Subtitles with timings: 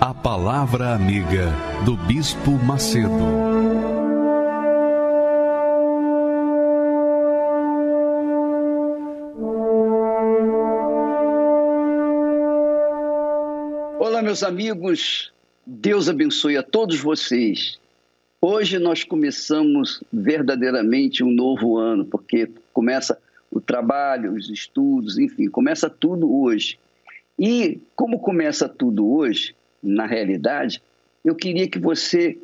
[0.00, 1.52] a Palavra Amiga
[1.84, 3.10] do Bispo Macedo.
[13.98, 15.30] Olá, meus amigos.
[15.66, 17.78] Deus abençoe a todos vocês.
[18.40, 23.18] Hoje nós começamos verdadeiramente um novo ano, porque começa
[23.50, 26.78] o trabalho, os estudos, enfim, começa tudo hoje.
[27.38, 30.82] E como começa tudo hoje, na realidade,
[31.24, 32.38] eu queria que você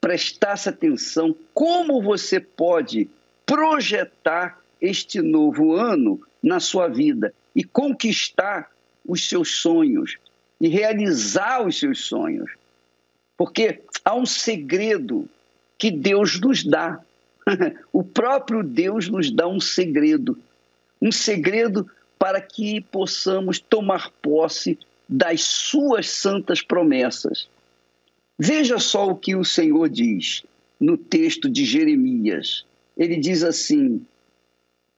[0.00, 3.08] prestasse atenção como você pode
[3.44, 8.70] projetar este novo ano na sua vida e conquistar
[9.04, 10.16] os seus sonhos
[10.60, 12.50] e realizar os seus sonhos.
[13.36, 15.28] Porque há um segredo
[15.78, 17.00] que Deus nos dá.
[17.92, 20.38] o próprio Deus nos dá um segredo.
[21.00, 24.78] Um segredo para que possamos tomar posse
[25.08, 27.48] das suas santas promessas.
[28.38, 30.44] Veja só o que o Senhor diz
[30.78, 32.64] no texto de Jeremias.
[32.96, 34.04] Ele diz assim: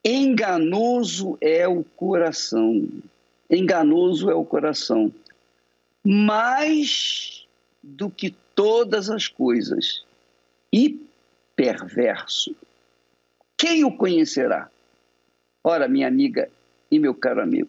[0.05, 2.89] enganoso é o coração,
[3.51, 5.13] enganoso é o coração,
[6.05, 7.47] mais
[7.83, 10.05] do que todas as coisas,
[10.73, 11.01] e
[11.55, 12.55] perverso.
[13.57, 14.71] Quem o conhecerá?
[15.63, 16.49] Ora, minha amiga
[16.91, 17.69] e meu caro amigo,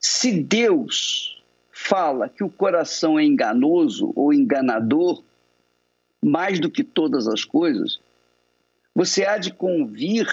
[0.00, 5.22] se Deus fala que o coração é enganoso ou enganador,
[6.22, 8.00] mais do que todas as coisas,
[8.94, 10.26] você há de convir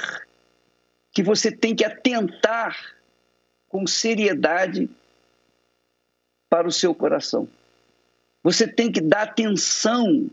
[1.11, 2.77] que você tem que atentar
[3.69, 4.89] com seriedade
[6.49, 7.47] para o seu coração.
[8.43, 10.29] Você tem que dar atenção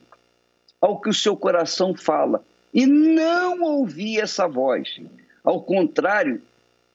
[0.80, 5.00] ao que o seu coração fala e não ouvir essa voz.
[5.44, 6.42] Ao contrário,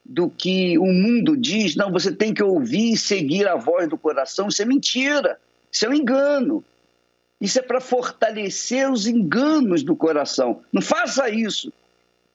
[0.08, 3.98] do que o mundo diz, não, você tem que ouvir e seguir a voz do
[3.98, 5.38] coração, isso é mentira,
[5.70, 6.64] isso é um engano.
[7.40, 10.62] Isso é para fortalecer os enganos do coração.
[10.74, 11.72] Não faça isso,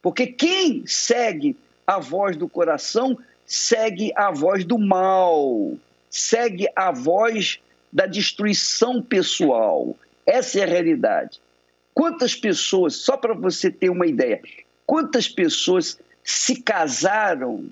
[0.01, 1.57] porque quem segue
[1.87, 5.73] a voz do coração segue a voz do mal,
[6.09, 7.59] segue a voz
[7.93, 9.97] da destruição pessoal.
[10.25, 11.41] Essa é a realidade.
[11.93, 14.41] Quantas pessoas, só para você ter uma ideia,
[14.87, 17.69] quantas pessoas se casaram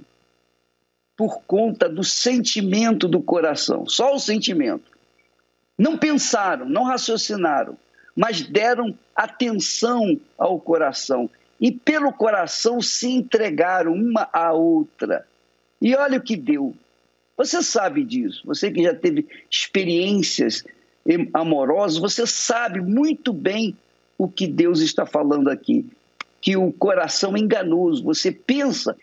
[1.16, 4.90] por conta do sentimento do coração, só o sentimento.
[5.78, 7.76] Não pensaram, não raciocinaram,
[8.16, 11.28] mas deram atenção ao coração
[11.60, 15.26] e pelo coração se entregaram uma à outra.
[15.80, 16.74] E olha o que deu.
[17.36, 20.64] Você sabe disso, você que já teve experiências
[21.32, 23.76] amorosas, você sabe muito bem
[24.18, 25.86] o que Deus está falando aqui
[26.40, 28.02] que o coração é enganoso.
[28.04, 28.96] Você pensa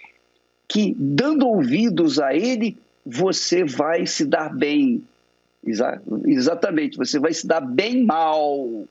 [0.67, 5.03] que dando ouvidos a ele, você vai se dar bem.
[5.65, 8.85] Exa exatamente, você vai se dar bem mal,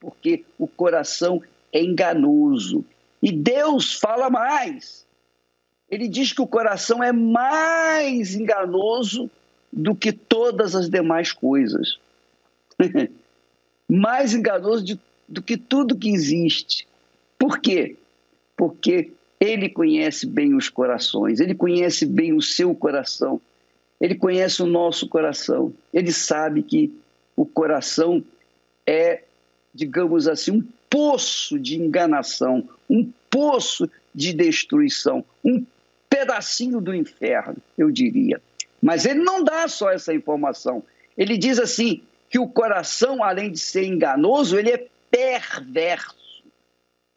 [0.00, 1.42] porque o coração
[1.72, 2.84] é enganoso.
[3.22, 5.06] E Deus fala mais.
[5.90, 9.30] Ele diz que o coração é mais enganoso
[9.72, 11.98] do que todas as demais coisas.
[13.88, 14.98] mais enganoso de,
[15.28, 16.86] do que tudo que existe.
[17.42, 17.96] Por quê?
[18.56, 19.10] Porque
[19.40, 23.40] ele conhece bem os corações, ele conhece bem o seu coração,
[24.00, 26.96] ele conhece o nosso coração, ele sabe que
[27.34, 28.22] o coração
[28.86, 29.24] é,
[29.74, 35.66] digamos assim, um poço de enganação, um poço de destruição, um
[36.08, 38.40] pedacinho do inferno, eu diria.
[38.80, 40.80] Mas ele não dá só essa informação.
[41.18, 46.21] Ele diz assim que o coração, além de ser enganoso, ele é perverso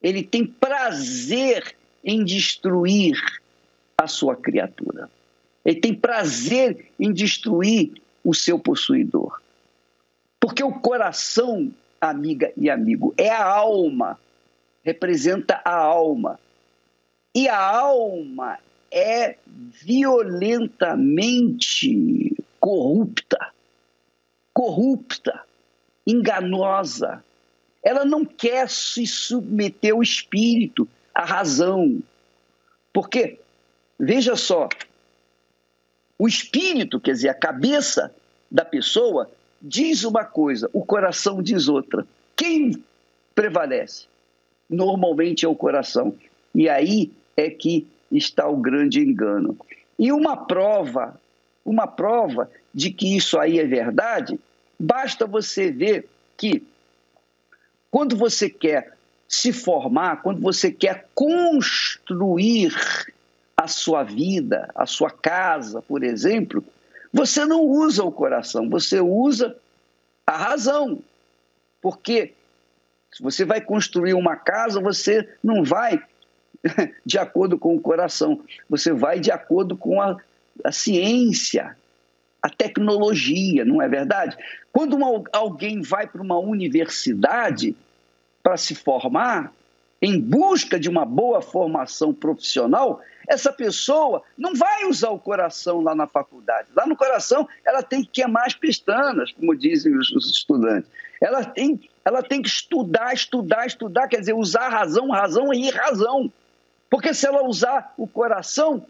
[0.06, 3.18] ele tem prazer em destruir
[3.98, 5.10] a sua criatura.
[5.66, 9.42] Ele tem prazer em destruir o seu possuidor.
[10.40, 14.20] Porque o coração, amiga e amigo, é a alma,
[14.84, 16.40] representa a alma.
[17.34, 18.60] E a alma
[18.92, 23.52] é violentamente corrupta,
[24.54, 25.42] corrupta,
[26.06, 27.24] enganosa,
[27.86, 32.02] ela não quer se submeter ao espírito, à razão.
[32.92, 33.40] Porque,
[34.00, 34.68] veja só,
[36.18, 38.12] o espírito, quer dizer, a cabeça
[38.50, 39.30] da pessoa,
[39.62, 42.08] diz uma coisa, o coração diz outra.
[42.36, 42.84] Quem
[43.36, 44.08] prevalece?
[44.68, 46.16] Normalmente é o coração.
[46.56, 49.56] E aí é que está o grande engano.
[50.00, 51.22] E uma prova,
[51.64, 54.40] uma prova de que isso aí é verdade,
[54.80, 56.64] basta você ver que
[57.96, 58.92] quando você quer
[59.26, 62.76] se formar, quando você quer construir
[63.56, 66.62] a sua vida, a sua casa, por exemplo,
[67.14, 69.56] você não usa o coração, você usa
[70.28, 71.02] a razão.
[71.82, 72.34] Porque
[73.14, 75.98] se você vai construir uma casa, você não vai
[77.06, 80.18] de acordo com o coração, você vai de acordo com a,
[80.66, 81.78] a ciência,
[82.42, 84.36] a tecnologia, não é verdade?
[84.74, 87.74] Quando uma, alguém vai para uma universidade
[88.46, 89.52] para se formar,
[90.00, 95.96] em busca de uma boa formação profissional, essa pessoa não vai usar o coração lá
[95.96, 96.68] na faculdade.
[96.76, 100.88] Lá no coração, ela tem que queimar as pestanas, como dizem os, os estudantes.
[101.20, 106.32] Ela tem, ela tem que estudar, estudar, estudar, quer dizer, usar razão, razão e razão.
[106.88, 108.86] Porque se ela usar o coração,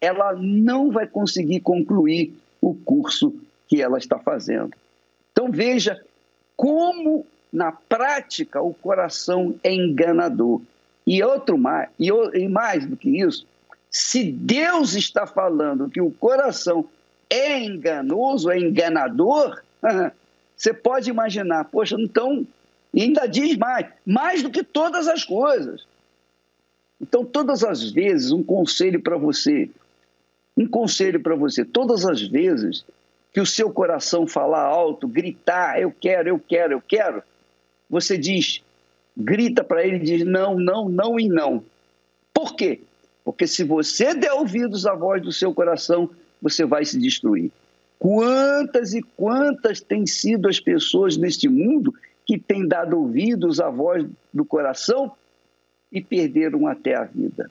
[0.00, 3.32] ela não vai conseguir concluir o curso
[3.68, 4.72] que ela está fazendo.
[5.30, 6.04] Então veja
[6.56, 7.24] como
[7.56, 10.60] na prática o coração é enganador.
[11.06, 13.46] E outro mais, e, mais do que isso,
[13.90, 16.84] se Deus está falando que o coração
[17.30, 19.62] é enganoso, é enganador,
[20.54, 22.46] você pode imaginar, poxa, então,
[22.94, 25.86] ainda diz mais, mais do que todas as coisas.
[27.00, 29.70] Então, todas as vezes, um conselho para você,
[30.54, 32.84] um conselho para você, todas as vezes
[33.32, 37.22] que o seu coração falar alto, gritar, eu quero, eu quero, eu quero,
[37.88, 38.62] você diz,
[39.16, 41.64] grita para ele, diz não, não, não e não.
[42.32, 42.80] Por quê?
[43.24, 46.10] Porque se você der ouvidos à voz do seu coração,
[46.40, 47.50] você vai se destruir.
[47.98, 51.94] Quantas e quantas têm sido as pessoas neste mundo
[52.24, 55.12] que têm dado ouvidos à voz do coração
[55.90, 57.50] e perderam até a vida?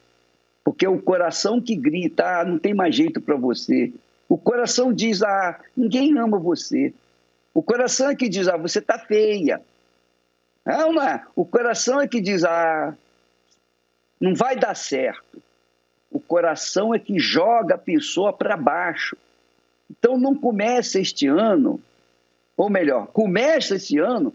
[0.64, 3.92] Porque é o coração que grita, ah, não tem mais jeito para você.
[4.30, 6.94] O coração diz, ah, ninguém ama você.
[7.54, 9.62] O coração é que diz, ah, você está feia.
[10.65, 11.21] É.
[11.35, 12.95] O coração é que diz, ah,
[14.19, 15.41] não vai dar certo.
[16.09, 19.15] O coração é que joga a pessoa para baixo.
[19.89, 21.79] Então não começa este ano,
[22.57, 24.33] ou melhor, começa este ano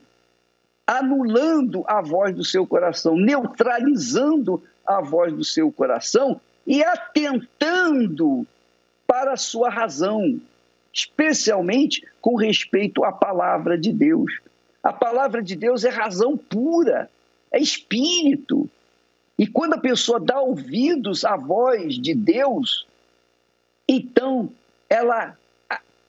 [0.87, 8.47] anulando a voz do seu coração, neutralizando a voz do seu coração e atentando
[9.07, 10.41] para a sua razão,
[10.93, 14.41] especialmente com respeito à palavra de Deus.
[14.83, 17.11] A palavra de Deus é razão pura,
[17.53, 18.69] é espírito.
[19.39, 22.87] E quando a pessoa dá ouvidos à voz de Deus,
[23.89, 24.51] então
[24.89, 25.37] ela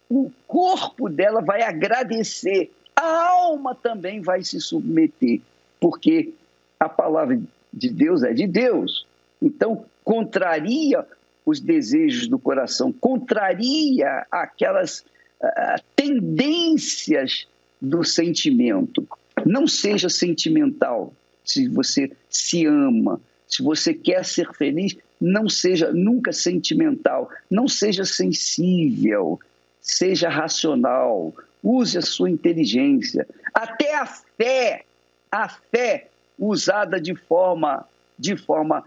[0.10, 5.40] o corpo dela vai agradecer, a alma também vai se submeter,
[5.80, 6.34] porque
[6.78, 7.40] a palavra
[7.72, 9.08] de Deus é de Deus.
[9.42, 11.08] Então, contraria
[11.46, 15.00] os desejos do coração, contraria aquelas
[15.42, 17.48] uh, tendências
[17.82, 19.08] do sentimento.
[19.46, 21.14] Não seja sentimental
[21.44, 28.06] se você se ama, se você quer ser feliz, não seja nunca sentimental, não seja
[28.06, 29.40] sensível,
[29.82, 31.34] seja racional,
[31.64, 33.28] use a sua inteligência.
[33.54, 34.86] Até a fé,
[35.32, 36.08] a fé
[36.38, 37.86] usada de forma
[38.18, 38.84] de forma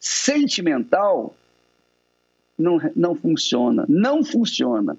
[0.00, 1.34] sentimental
[2.58, 4.96] não, não funciona, não funciona.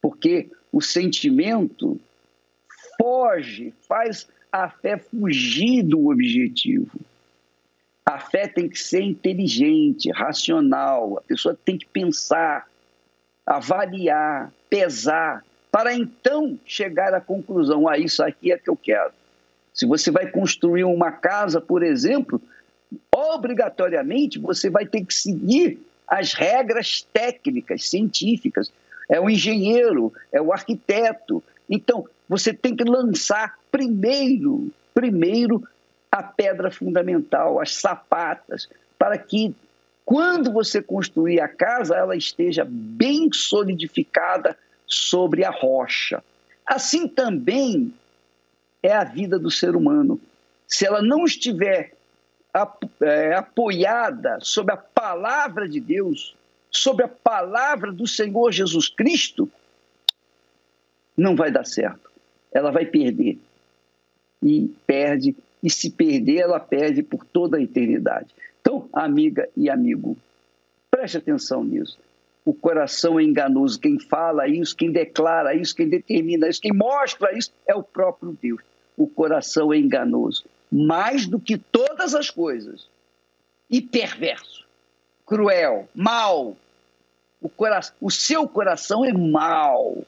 [0.00, 1.98] Porque o sentimento
[2.98, 6.90] foge, faz a fé fugir do objetivo.
[8.04, 12.68] A fé tem que ser inteligente, racional, a pessoa tem que pensar,
[13.44, 19.12] avaliar, pesar, para então chegar à conclusão: ah, isso aqui é que eu quero.
[19.74, 22.40] Se você vai construir uma casa, por exemplo,
[23.14, 28.72] obrigatoriamente você vai ter que seguir as regras técnicas, científicas.
[29.08, 31.42] É o engenheiro, é o arquiteto.
[31.68, 35.66] Então, você tem que lançar primeiro, primeiro
[36.10, 39.54] a pedra fundamental, as sapatas, para que
[40.04, 46.22] quando você construir a casa, ela esteja bem solidificada sobre a rocha.
[46.64, 47.92] Assim também
[48.82, 50.20] é a vida do ser humano.
[50.66, 51.92] Se ela não estiver
[53.00, 56.36] é, apoiada sobre a palavra de Deus,
[56.70, 59.50] sobre a palavra do Senhor Jesus Cristo,
[61.16, 62.10] não vai dar certo.
[62.52, 63.38] Ela vai perder
[64.42, 68.28] e perde, e se perder, ela perde por toda a eternidade.
[68.60, 70.16] Então, amiga e amigo,
[70.90, 71.98] preste atenção nisso.
[72.44, 73.80] O coração é enganoso.
[73.80, 78.36] Quem fala isso, quem declara isso, quem determina isso, quem mostra isso é o próprio
[78.40, 78.62] Deus.
[78.96, 82.88] o coração é enganoso, mais do que todas as coisas,
[83.68, 84.65] e perverso,
[85.26, 86.56] cruel, mau.
[87.42, 90.04] O, cora o seu coração é mau.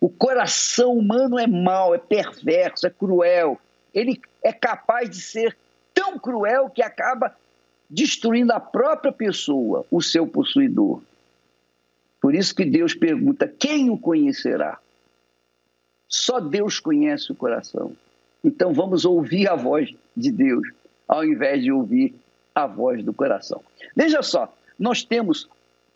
[0.00, 3.58] O coração humano é mau, é perverso, é cruel.
[3.92, 5.56] Ele é capaz de ser
[5.92, 7.34] tão cruel que acaba
[7.90, 11.02] destruindo a própria pessoa, o seu possuidor.
[12.20, 14.78] Por isso que Deus pergunta: quem o conhecerá?
[16.06, 17.92] Só Deus conhece o coração.
[18.44, 20.66] Então vamos ouvir a voz de Deus,
[21.06, 22.14] ao invés de ouvir
[22.54, 23.62] a voz do coração.
[23.94, 25.48] Veja só, nós temos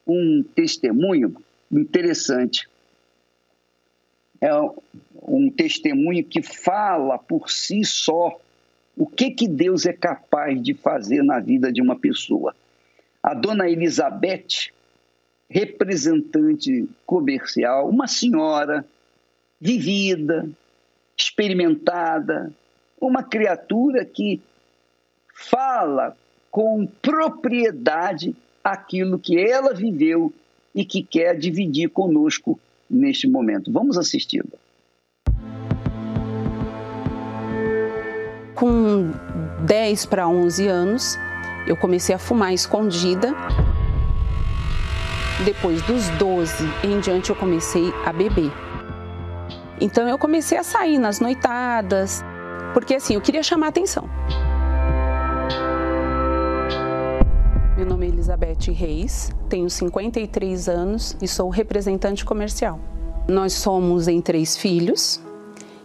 [0.07, 1.37] um testemunho
[1.71, 2.69] interessante.
[4.41, 4.51] É
[5.23, 8.39] um testemunho que fala por si só
[8.97, 12.55] o que, que Deus é capaz de fazer na vida de uma pessoa.
[13.23, 14.73] A dona Elizabeth,
[15.49, 18.85] representante comercial, uma senhora
[19.61, 20.51] vivida,
[21.17, 22.53] experimentada,
[23.01, 24.41] uma criatura que
[25.35, 26.17] fala
[26.51, 30.33] com propriedade aquilo que ela viveu
[30.75, 33.73] e que quer dividir conosco neste momento.
[33.73, 34.59] Vamos assisti-la.
[38.55, 39.11] Com
[39.67, 41.19] 10 para 11 anos,
[41.67, 43.35] eu comecei a fumar escondida.
[45.45, 48.53] Depois dos 12 em diante, eu comecei a beber.
[49.81, 52.25] Então, eu comecei a sair nas noitadas,
[52.73, 54.09] porque assim, eu queria chamar atenção.
[57.83, 62.79] Meu nome é Elizabeth Reis, tenho 53 anos e sou representante comercial.
[63.27, 65.21] Nós somos em três filhos,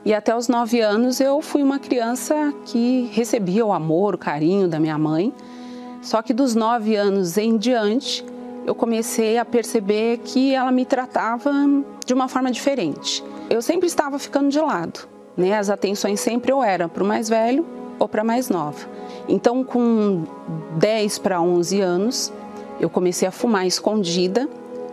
[0.06, 4.68] e até os nove anos eu fui uma criança que recebia o amor, o carinho
[4.68, 5.34] da minha mãe.
[6.04, 8.24] Só que dos nove anos em diante,
[8.68, 11.52] eu comecei a perceber que ela me tratava
[12.06, 13.24] de uma forma diferente.
[13.50, 15.00] Eu sempre estava ficando de lado,
[15.36, 15.58] né?
[15.58, 17.66] As atenções sempre ou eram para o mais velho
[18.00, 18.88] ou para mais nova.
[19.28, 20.24] Então, com
[20.78, 22.34] 10 para 11 anos,
[22.80, 24.48] eu comecei a fumar escondida,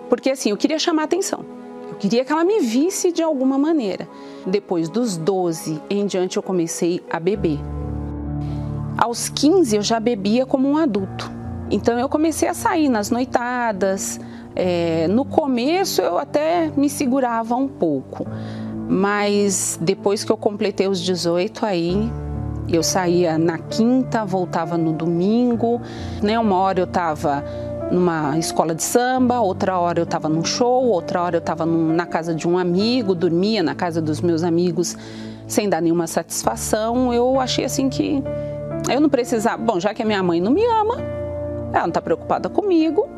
[0.08, 1.44] porque assim, eu queria chamar atenção.
[1.88, 4.08] Eu queria que ela me visse de alguma maneira.
[4.46, 7.58] Depois dos 12 em diante, eu comecei a beber.
[8.96, 11.30] Aos 15, eu já bebia como um adulto.
[11.70, 14.20] Então, eu comecei a sair nas noitadas.
[14.56, 18.26] É, no começo, eu até me segurava um pouco.
[18.88, 22.10] Mas depois que eu completei os 18, aí
[22.68, 25.80] eu saía na quinta, voltava no domingo.
[26.22, 26.38] Né?
[26.38, 27.44] Uma hora eu estava
[27.90, 32.06] numa escola de samba, outra hora eu estava num show, outra hora eu estava na
[32.06, 34.96] casa de um amigo, dormia na casa dos meus amigos
[35.46, 37.12] sem dar nenhuma satisfação.
[37.12, 38.22] Eu achei assim que
[38.90, 39.58] eu não precisava.
[39.62, 40.96] Bom, já que a minha mãe não me ama,
[41.72, 43.08] ela não está preocupada comigo.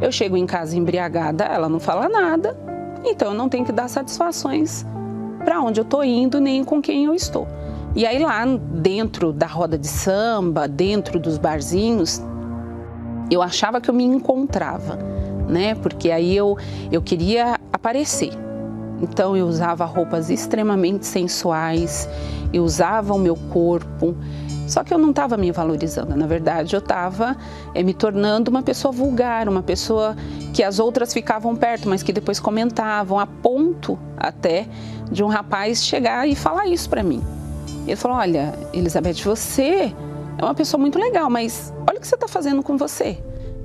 [0.00, 2.56] Eu chego em casa embriagada, ela não fala nada,
[3.04, 4.86] então eu não tenho que dar satisfações
[5.44, 7.48] para onde eu estou indo nem com quem eu estou.
[7.98, 12.22] E aí lá dentro da roda de samba, dentro dos barzinhos,
[13.28, 14.96] eu achava que eu me encontrava,
[15.48, 15.74] né?
[15.74, 16.56] Porque aí eu,
[16.92, 18.30] eu queria aparecer.
[19.02, 22.08] Então eu usava roupas extremamente sensuais,
[22.52, 24.14] eu usava o meu corpo,
[24.68, 26.14] só que eu não estava me valorizando.
[26.14, 27.36] Na verdade, eu estava
[27.74, 30.14] é, me tornando uma pessoa vulgar, uma pessoa
[30.54, 34.68] que as outras ficavam perto, mas que depois comentavam, a ponto até
[35.10, 37.37] de um rapaz chegar e falar isso para mim.
[37.88, 39.92] Ele falou: Olha, Elizabeth, você
[40.36, 43.18] é uma pessoa muito legal, mas olha o que você está fazendo com você.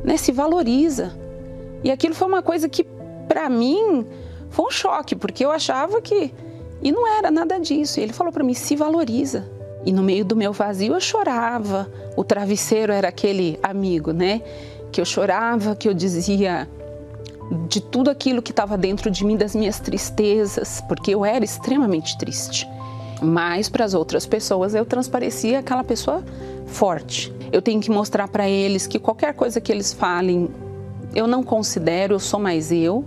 [0.04, 0.18] Né?
[0.18, 1.14] Se valoriza.
[1.84, 2.86] E aquilo foi uma coisa que,
[3.28, 4.06] para mim,
[4.50, 6.34] foi um choque, porque eu achava que.
[6.82, 8.00] E não era nada disso.
[8.00, 9.50] E ele falou para mim: se valoriza.
[9.86, 11.92] E no meio do meu vazio eu chorava.
[12.16, 14.42] O travesseiro era aquele amigo, né?
[14.92, 16.70] Que eu chorava, que eu dizia
[17.68, 22.18] de tudo aquilo que estava dentro de mim, das minhas tristezas, porque eu era extremamente
[22.18, 22.68] triste.
[23.24, 26.24] Mas para as outras pessoas eu transparecia aquela pessoa
[26.66, 27.34] forte.
[27.52, 30.50] Eu tenho que mostrar para eles que qualquer coisa que eles falem,
[31.16, 33.06] eu não considero, eu sou mais eu.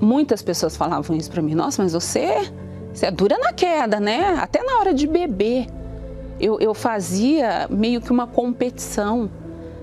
[0.00, 1.54] Muitas pessoas falavam isso para mim.
[1.54, 2.50] Nossa, mas você,
[2.92, 4.36] você é dura na queda, né?
[4.40, 5.66] Até na hora de beber.
[6.40, 9.30] Eu, eu fazia meio que uma competição,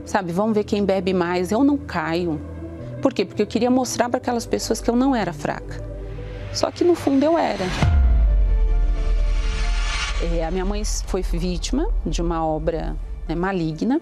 [0.06, 0.34] sabe?
[0.34, 1.52] Vamos ver quem bebe mais.
[1.52, 2.40] Eu não caio.
[3.02, 3.26] Por quê?
[3.26, 5.82] Porque eu queria mostrar para aquelas pessoas que eu não era fraca.
[6.54, 7.64] Só que no fundo eu era.
[10.22, 12.96] É, a minha mãe foi vítima de uma obra
[13.28, 14.00] né, maligna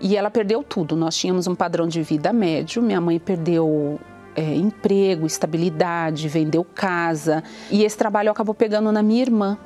[0.00, 0.96] e ela perdeu tudo.
[0.96, 4.00] Nós tínhamos um padrão de vida médio, minha mãe perdeu
[4.34, 9.56] é, emprego, estabilidade, vendeu casa e esse trabalho acabou pegando na minha irmã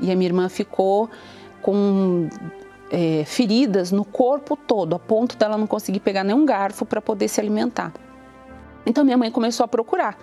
[0.00, 1.10] e a minha irmã ficou
[1.60, 2.30] com
[2.90, 7.28] é, feridas no corpo todo, a ponto dela não conseguir pegar nenhum garfo para poder
[7.28, 7.92] se alimentar.
[8.86, 10.16] Então minha mãe começou a procurar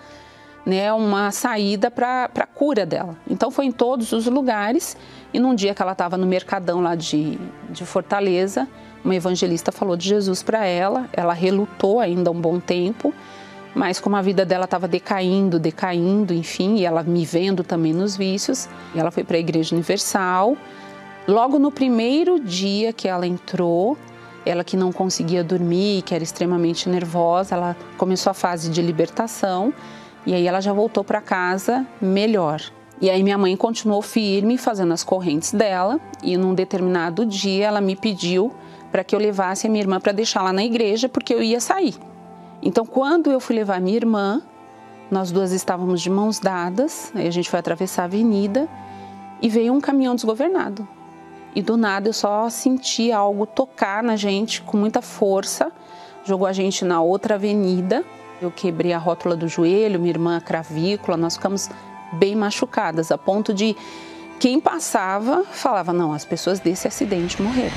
[0.64, 3.16] né, uma saída para a cura dela.
[3.28, 4.96] Então foi em todos os lugares
[5.32, 7.38] e num dia que ela estava no mercadão lá de,
[7.70, 8.68] de Fortaleza,
[9.04, 13.12] uma evangelista falou de Jesus para ela, ela relutou ainda um bom tempo,
[13.74, 18.16] mas como a vida dela estava decaindo, decaindo, enfim, e ela me vendo também nos
[18.16, 20.56] vícios, ela foi para a Igreja Universal.
[21.26, 23.96] Logo no primeiro dia que ela entrou,
[24.44, 29.72] ela que não conseguia dormir, que era extremamente nervosa, ela começou a fase de libertação
[30.26, 32.60] e aí ela já voltou para casa melhor.
[33.00, 37.80] E aí minha mãe continuou firme fazendo as correntes dela e num determinado dia ela
[37.80, 38.52] me pediu
[38.90, 41.60] para que eu levasse a minha irmã para deixar lá na igreja porque eu ia
[41.60, 41.94] sair.
[42.62, 44.40] Então quando eu fui levar minha irmã,
[45.10, 48.68] nós duas estávamos de mãos dadas, aí a gente foi atravessar a avenida
[49.40, 50.86] e veio um caminhão desgovernado
[51.54, 55.70] e do nada eu só senti algo tocar na gente com muita força,
[56.24, 58.04] jogou a gente na outra avenida.
[58.42, 61.70] Eu quebrei a rótula do joelho, minha irmã a cravícula, nós ficamos
[62.14, 63.76] bem machucadas, a ponto de
[64.40, 67.76] quem passava falava: não, as pessoas desse acidente morreram.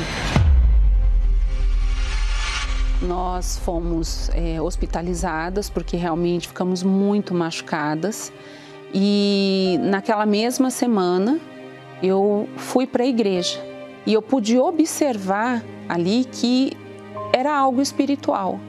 [3.00, 8.34] Nós fomos é, hospitalizadas porque realmente ficamos muito machucadas.
[8.92, 11.40] E naquela mesma semana
[12.02, 13.64] eu fui para a igreja
[14.04, 16.76] e eu pude observar ali que
[17.32, 18.60] era algo espiritual.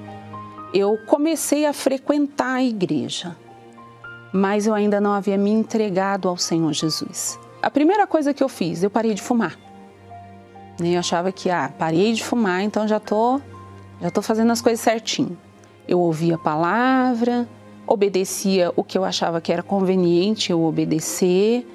[0.79, 3.35] Eu comecei a frequentar a igreja,
[4.31, 7.39] mas eu ainda não havia me entregado ao Senhor Jesus.
[7.63, 9.59] A primeira coisa que eu fiz, eu parei de fumar.
[10.79, 13.41] Eu achava que, ah, parei de fumar, então já tô,
[14.03, 15.39] já tô fazendo as coisas certinho.
[15.89, 17.49] Eu ouvia a palavra,
[17.87, 21.67] obedecia o que eu achava que era conveniente eu obedecer,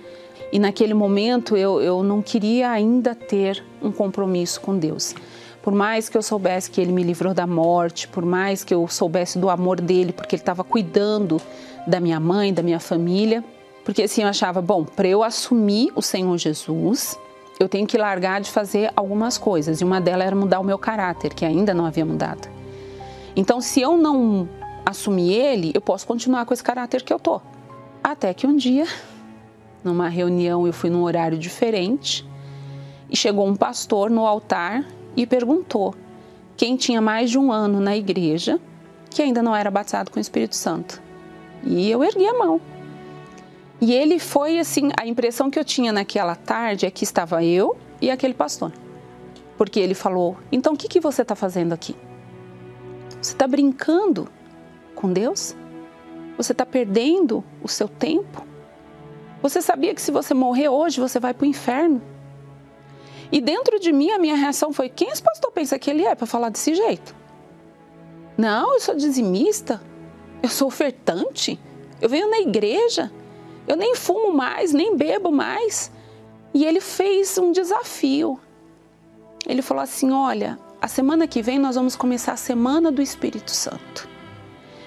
[0.51, 5.15] e naquele momento eu, eu não queria ainda ter um compromisso com Deus.
[5.61, 8.87] Por mais que eu soubesse que Ele me livrou da morte, por mais que eu
[8.87, 11.39] soubesse do amor dele, porque Ele estava cuidando
[11.85, 13.43] da minha mãe, da minha família,
[13.85, 17.17] porque assim eu achava, bom, para eu assumir o Senhor Jesus,
[17.59, 20.77] eu tenho que largar de fazer algumas coisas, e uma delas era mudar o meu
[20.77, 22.49] caráter, que ainda não havia mudado.
[23.35, 24.49] Então, se eu não
[24.85, 27.39] assumir ele, eu posso continuar com esse caráter que eu tô.
[28.03, 28.87] Até que um dia
[29.83, 32.27] numa reunião, eu fui num horário diferente
[33.09, 35.93] e chegou um pastor no altar e perguntou
[36.55, 38.59] quem tinha mais de um ano na igreja
[39.09, 41.01] que ainda não era batizado com o Espírito Santo.
[41.63, 42.61] E eu ergui a mão.
[43.79, 47.75] E ele foi assim, a impressão que eu tinha naquela tarde é que estava eu
[47.99, 48.71] e aquele pastor.
[49.57, 51.95] Porque ele falou: Então o que, que você está fazendo aqui?
[53.21, 54.27] Você está brincando
[54.95, 55.55] com Deus?
[56.37, 58.45] Você está perdendo o seu tempo?
[59.41, 62.01] Você sabia que se você morrer hoje, você vai para o inferno?
[63.31, 66.13] E dentro de mim, a minha reação foi: quem esse pastor pensa que ele é
[66.13, 67.15] para falar desse jeito?
[68.37, 69.81] Não, eu sou dizimista,
[70.41, 71.59] eu sou ofertante,
[72.01, 73.11] eu venho na igreja,
[73.67, 75.91] eu nem fumo mais, nem bebo mais.
[76.53, 78.39] E ele fez um desafio.
[79.47, 83.51] Ele falou assim: olha, a semana que vem nós vamos começar a semana do Espírito
[83.51, 84.09] Santo.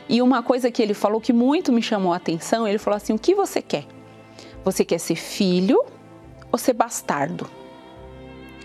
[0.07, 3.15] E uma coisa que ele falou que muito me chamou a atenção, ele falou assim:
[3.15, 3.87] o que você quer?
[4.63, 5.83] Você quer ser filho
[6.53, 7.49] ou ser bastardo?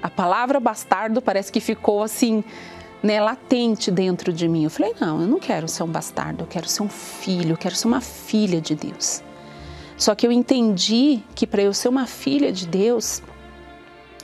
[0.02, 2.44] A palavra bastardo parece que ficou assim,
[3.04, 4.64] né, latente dentro de mim.
[4.64, 7.58] Eu falei: não, eu não quero ser um bastardo, eu quero ser um filho, eu
[7.58, 9.24] quero ser uma filha de Deus.
[9.98, 13.22] Só que eu entendi que para eu ser uma filha de Deus,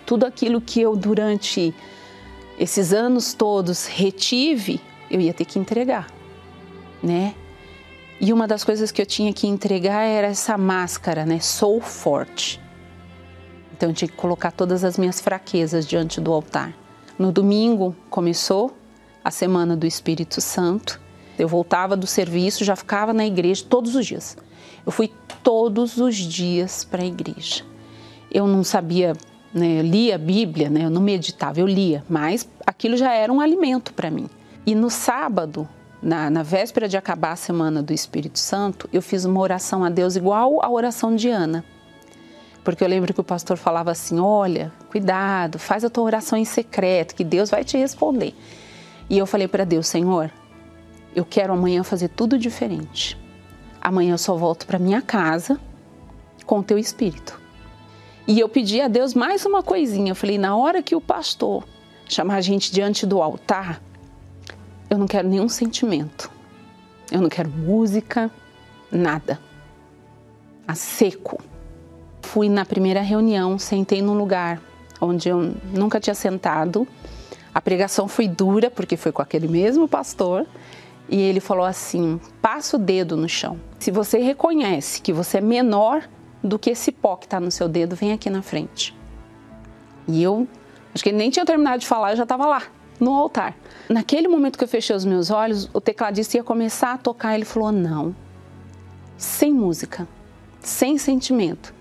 [0.06, 1.76] tudo aquilo que eu durante
[2.58, 4.80] esses anos todos retive,
[5.12, 6.08] eu ia ter que entregar,
[7.04, 7.36] né?
[8.22, 11.42] E uma das coisas que eu tinha que entregar era essa máscara, né?
[11.42, 12.62] Sou forte.
[13.76, 16.74] Então eu tinha que colocar todas as minhas fraquezas diante do altar.
[17.20, 18.74] No domingo começou
[19.22, 21.02] a semana do Espírito Santo.
[21.38, 24.38] Eu voltava do serviço, já ficava na igreja todos os dias.
[24.86, 25.12] Eu fui
[25.44, 27.66] todos os dias para a igreja.
[28.32, 29.14] Eu não sabia,
[29.54, 33.32] né, eu lia a Bíblia, né, eu não meditava, eu lia, mas aquilo já era
[33.32, 34.30] um alimento para mim.
[34.66, 35.68] E no sábado
[36.02, 39.90] na, na, véspera de acabar a semana do Espírito Santo, eu fiz uma oração a
[39.90, 41.66] Deus igual a oração de Ana.
[42.66, 46.44] Porque eu lembro que o pastor falava assim: olha, cuidado, faz a tua oração em
[46.44, 48.34] secreto, que Deus vai te responder.
[49.08, 50.32] E eu falei para Deus: Senhor,
[51.16, 53.16] eu quero amanhã fazer tudo diferente.
[53.80, 55.60] Amanhã eu só volto para minha casa
[56.44, 57.40] com o teu espírito.
[58.28, 60.12] E eu pedi a Deus mais uma coisinha.
[60.12, 61.64] Eu falei: na hora que o pastor
[62.10, 63.80] chamar a gente diante do altar,
[64.90, 66.32] eu não quero nenhum sentimento.
[67.12, 68.32] Eu não quero música,
[68.92, 69.40] nada.
[70.68, 71.40] A seco.
[72.26, 74.62] Fui na primeira reunião, sentei num lugar
[75.00, 76.88] onde eu nunca tinha sentado.
[77.54, 80.46] A pregação foi dura, porque foi com aquele mesmo pastor.
[81.08, 83.58] e ele falou assim: passa o dedo no chão.
[83.80, 86.04] Se você reconhece que você é menor
[86.44, 88.94] do que esse pó que está no seu dedo, vem aqui na frente.
[90.08, 90.48] E eu,
[90.94, 92.64] acho que ele nem tinha terminado de falar, eu já estava lá,
[93.00, 93.56] no altar.
[93.88, 97.36] Naquele momento que eu fechei os meus olhos, o tecladista ia começar a tocar.
[97.36, 98.14] Ele falou: não,
[99.16, 100.08] sem música,
[100.60, 101.74] sem sentimento.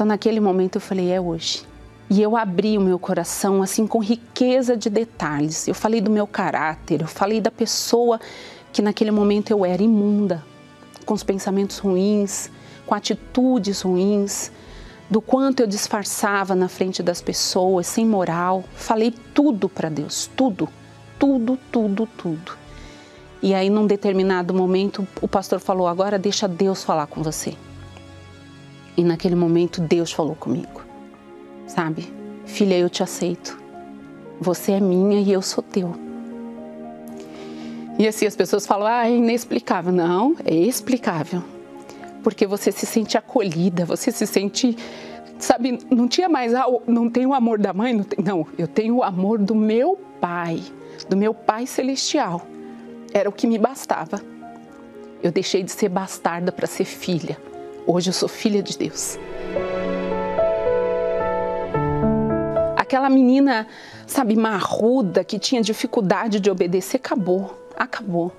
[0.00, 1.62] Então, naquele momento, eu falei: é hoje.
[2.08, 5.68] E eu abri o meu coração assim com riqueza de detalhes.
[5.68, 8.18] Eu falei do meu caráter, eu falei da pessoa
[8.72, 10.42] que naquele momento eu era imunda,
[11.04, 12.50] com os pensamentos ruins,
[12.86, 14.50] com atitudes ruins,
[15.10, 18.64] do quanto eu disfarçava na frente das pessoas, sem moral.
[18.74, 20.66] Falei tudo para Deus, tudo,
[21.18, 22.52] tudo, tudo, tudo.
[23.42, 27.54] E aí, num determinado momento, o pastor falou: agora deixa Deus falar com você.
[29.00, 30.82] E naquele momento, Deus falou comigo,
[31.66, 32.12] sabe?
[32.44, 33.58] Filha, eu te aceito.
[34.38, 35.94] Você é minha e eu sou teu.
[37.98, 39.90] E assim as pessoas falam, ah, é inexplicável.
[39.90, 41.42] Não, é explicável.
[42.22, 44.76] Porque você se sente acolhida, você se sente,
[45.38, 48.68] sabe, não tinha mais, ah, não tem o amor da mãe, não, tem, não, eu
[48.68, 50.62] tenho o amor do meu pai,
[51.08, 52.46] do meu pai celestial.
[53.14, 54.20] Era o que me bastava.
[55.22, 57.48] Eu deixei de ser bastarda para ser filha.
[57.92, 59.18] Hoje eu sou filha de Deus.
[62.76, 63.66] Aquela menina,
[64.06, 68.30] sabe, marruda, que tinha dificuldade de obedecer, acabou acabou.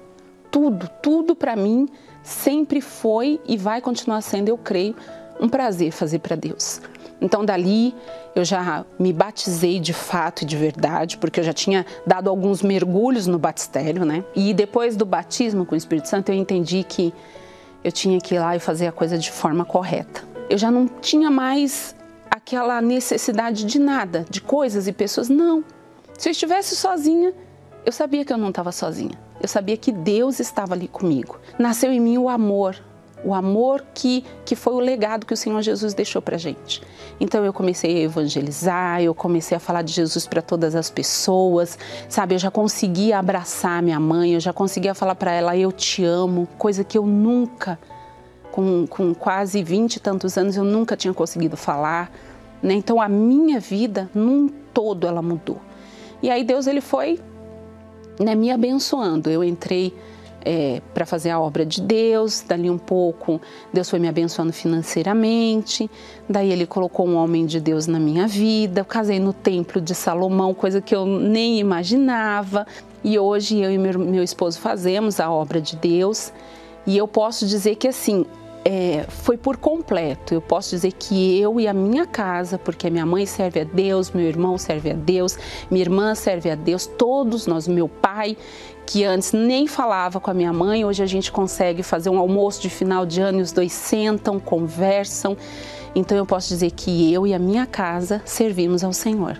[0.51, 1.89] Tudo, tudo para mim
[2.21, 4.95] sempre foi e vai continuar sendo, eu creio,
[5.39, 6.79] um prazer fazer para Deus.
[7.19, 7.95] Então, dali,
[8.35, 12.61] eu já me batizei de fato e de verdade, porque eu já tinha dado alguns
[12.61, 14.23] mergulhos no batistério, né?
[14.35, 17.13] E depois do batismo com o Espírito Santo, eu entendi que
[17.83, 20.23] eu tinha que ir lá e fazer a coisa de forma correta.
[20.49, 21.95] Eu já não tinha mais
[22.29, 25.29] aquela necessidade de nada, de coisas e pessoas.
[25.29, 25.63] Não.
[26.17, 27.33] Se eu estivesse sozinha,
[27.85, 29.17] eu sabia que eu não estava sozinha.
[29.41, 31.39] Eu sabia que Deus estava ali comigo.
[31.57, 32.75] Nasceu em mim o amor,
[33.23, 36.81] o amor que, que foi o legado que o Senhor Jesus deixou para gente.
[37.19, 41.77] Então eu comecei a evangelizar, eu comecei a falar de Jesus para todas as pessoas,
[42.09, 42.35] sabe?
[42.35, 46.47] Eu já conseguia abraçar minha mãe, eu já conseguia falar para ela eu te amo,
[46.57, 47.79] coisa que eu nunca,
[48.51, 52.11] com, com quase vinte e tantos anos, eu nunca tinha conseguido falar.
[52.61, 52.73] Né?
[52.73, 55.59] Então a minha vida, num todo, ela mudou.
[56.23, 57.19] E aí Deus ele foi
[58.19, 59.29] né, me abençoando.
[59.29, 59.93] Eu entrei
[60.43, 63.39] é, para fazer a obra de Deus, dali um pouco
[63.73, 65.89] Deus foi me abençoando financeiramente,
[66.27, 69.93] daí Ele colocou um homem de Deus na minha vida, eu casei no templo de
[69.93, 72.65] Salomão, coisa que eu nem imaginava,
[73.03, 76.31] e hoje eu e meu, meu esposo fazemos a obra de Deus,
[76.85, 78.25] e eu posso dizer que assim,
[78.63, 80.33] é, foi por completo.
[80.33, 84.11] Eu posso dizer que eu e a minha casa, porque minha mãe serve a Deus,
[84.11, 85.37] meu irmão serve a Deus,
[85.69, 88.37] minha irmã serve a Deus, todos nós, meu pai,
[88.91, 92.61] que antes nem falava com a minha mãe, hoje a gente consegue fazer um almoço
[92.61, 95.37] de final de ano e os dois sentam, conversam.
[95.95, 99.39] Então eu posso dizer que eu e a minha casa servimos ao Senhor.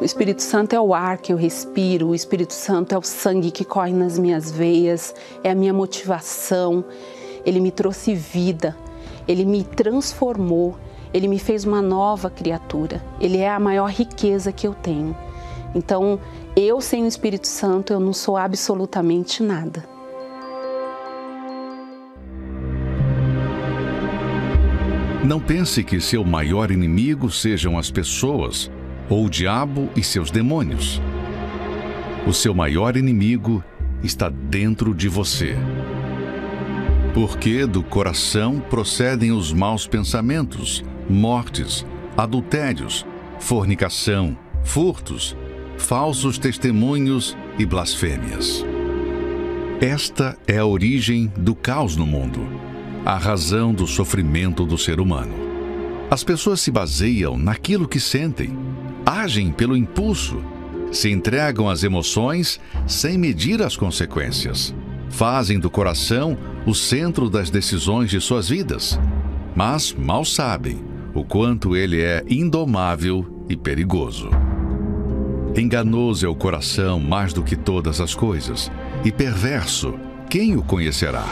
[0.00, 3.52] O Espírito Santo é o ar que eu respiro, o Espírito Santo é o sangue
[3.52, 5.14] que corre nas minhas veias,
[5.44, 6.84] é a minha motivação.
[7.46, 8.76] Ele me trouxe vida,
[9.28, 10.74] ele me transformou,
[11.14, 13.00] ele me fez uma nova criatura.
[13.20, 15.16] Ele é a maior riqueza que eu tenho.
[15.74, 16.18] Então,
[16.56, 19.84] eu sem o Espírito Santo, eu não sou absolutamente nada.
[25.24, 28.70] Não pense que seu maior inimigo sejam as pessoas
[29.08, 31.00] ou o diabo e seus demônios.
[32.26, 33.62] O seu maior inimigo
[34.02, 35.56] está dentro de você.
[37.14, 41.86] Porque do coração procedem os maus pensamentos, mortes,
[42.16, 43.06] adultérios,
[43.38, 45.36] fornicação, furtos,
[45.82, 48.64] falsos testemunhos e blasfêmias.
[49.80, 52.46] Esta é a origem do caos no mundo,
[53.04, 55.34] a razão do sofrimento do ser humano.
[56.08, 58.56] As pessoas se baseiam naquilo que sentem,
[59.04, 60.42] agem pelo impulso,
[60.92, 64.74] se entregam às emoções sem medir as consequências.
[65.10, 68.98] Fazem do coração o centro das decisões de suas vidas,
[69.54, 70.80] mas mal sabem
[71.12, 74.30] o quanto ele é indomável e perigoso.
[75.56, 78.72] Enganoso é o coração mais do que todas as coisas,
[79.04, 79.94] e perverso,
[80.30, 81.26] quem o conhecerá?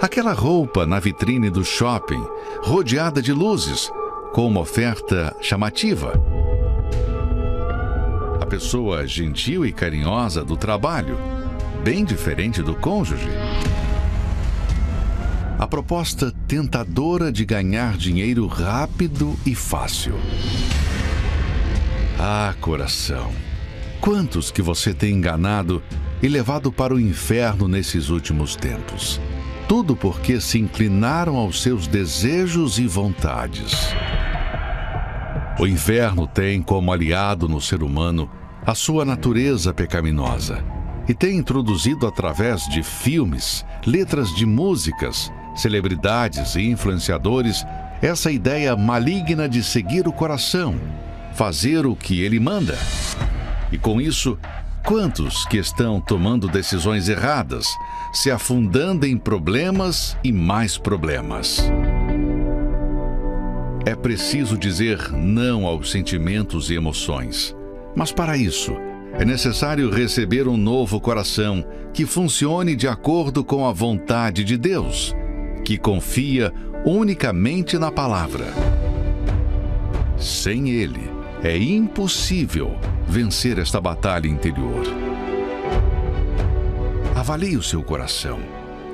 [0.00, 2.24] Aquela roupa na vitrine do shopping,
[2.62, 3.90] rodeada de luzes,
[4.32, 6.12] com uma oferta chamativa.
[8.40, 11.18] A pessoa gentil e carinhosa do trabalho,
[11.82, 13.28] bem diferente do cônjuge.
[15.58, 20.14] A proposta tentadora de ganhar dinheiro rápido e fácil.
[22.24, 23.32] Ah, coração,
[24.00, 25.82] Quantos que você tem enganado
[26.22, 29.20] e levado para o inferno nesses últimos tempos?
[29.66, 33.88] Tudo porque se inclinaram aos seus desejos e vontades.
[35.58, 38.30] O inferno tem como aliado no ser humano
[38.64, 40.64] a sua natureza pecaminosa
[41.08, 47.66] e tem introduzido através de filmes, letras de músicas, celebridades e influenciadores
[48.00, 50.76] essa ideia maligna de seguir o coração,
[51.32, 52.78] fazer o que ele manda.
[53.70, 54.38] E com isso,
[54.84, 57.66] quantos que estão tomando decisões erradas,
[58.12, 61.62] se afundando em problemas e mais problemas?
[63.84, 67.56] É preciso dizer não aos sentimentos e emoções.
[67.96, 68.76] Mas para isso,
[69.14, 75.14] é necessário receber um novo coração que funcione de acordo com a vontade de Deus,
[75.64, 76.52] que confia
[76.84, 78.46] unicamente na palavra.
[80.16, 81.11] Sem ele,
[81.44, 82.70] é impossível
[83.04, 84.84] vencer esta batalha interior.
[87.16, 88.38] Avalie o seu coração.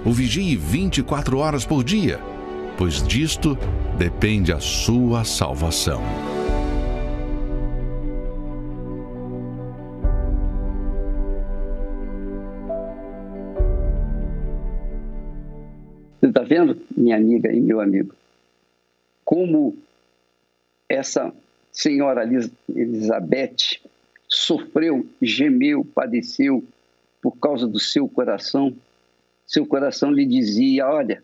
[0.03, 2.19] O vigie 24 horas por dia,
[2.79, 3.59] pois disto
[3.99, 6.03] depende a sua salvação.
[16.19, 18.15] Você está vendo, minha amiga e meu amigo,
[19.23, 19.77] como
[20.89, 21.31] essa
[21.73, 22.29] senhora
[22.69, 23.81] Elizabeth
[24.29, 26.65] sofreu, gemeu, padeceu
[27.23, 28.75] por causa do seu coração?
[29.47, 31.23] Seu coração lhe dizia: Olha,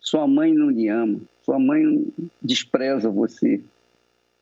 [0.00, 2.06] sua mãe não lhe ama, sua mãe
[2.40, 3.60] despreza você.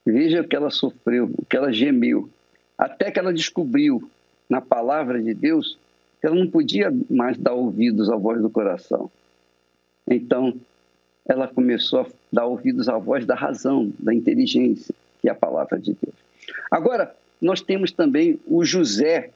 [0.07, 2.29] Veja o que ela sofreu, o que ela gemeu,
[2.77, 4.11] até que ela descobriu
[4.49, 5.79] na palavra de Deus
[6.21, 9.11] que ela não podia mais dar ouvidos à voz do coração.
[10.09, 10.55] Então,
[11.27, 14.95] ela começou a dar ouvidos à voz da razão, da inteligência,
[15.29, 16.15] é a palavra de Deus.
[16.71, 19.31] Agora, nós temos também o José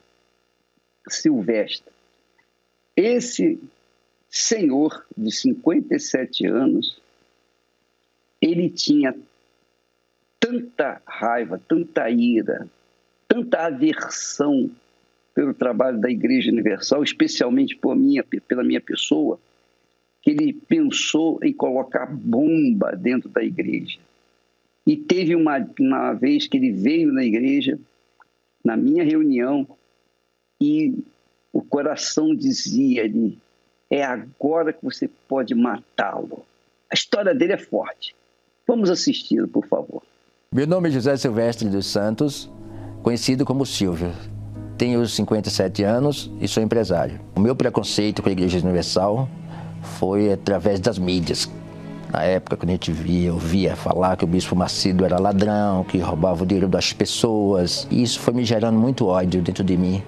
[1.09, 1.93] Silvestre.
[2.97, 3.59] Esse
[4.29, 7.01] senhor de 57 anos,
[8.41, 9.15] ele tinha
[10.39, 12.69] tanta raiva, tanta ira,
[13.27, 14.71] tanta aversão
[15.35, 19.39] pelo trabalho da Igreja Universal, especialmente por minha, pela minha pessoa,
[20.23, 23.99] que ele pensou em colocar bomba dentro da igreja.
[24.87, 27.79] E teve uma, uma vez que ele veio na igreja,
[28.65, 29.67] na minha reunião,
[30.61, 30.95] e
[31.53, 33.39] o coração dizia-lhe:
[33.91, 36.45] é agora que você pode matá-lo.
[36.91, 38.15] A história dele é forte.
[38.67, 40.03] Vamos assisti-lo, por favor.
[40.53, 42.51] Meu nome é José Silvestre dos Santos,
[43.03, 44.13] conhecido como Silvio.
[44.79, 47.21] Tenho 57 anos e sou empresário.
[47.35, 49.29] O meu preconceito com a Igreja Universal
[49.99, 51.51] foi através das mídias.
[52.15, 55.99] Na época, quando a gente via, ouvia falar que o Bispo Macedo era ladrão, que
[55.99, 57.89] roubava o dinheiro das pessoas.
[57.91, 60.01] E isso foi me gerando muito ódio dentro de mim,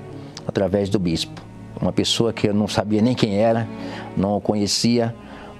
[0.46, 1.42] através do Bispo.
[1.82, 3.66] Uma pessoa que eu não sabia nem quem era,
[4.16, 5.12] não o conhecia,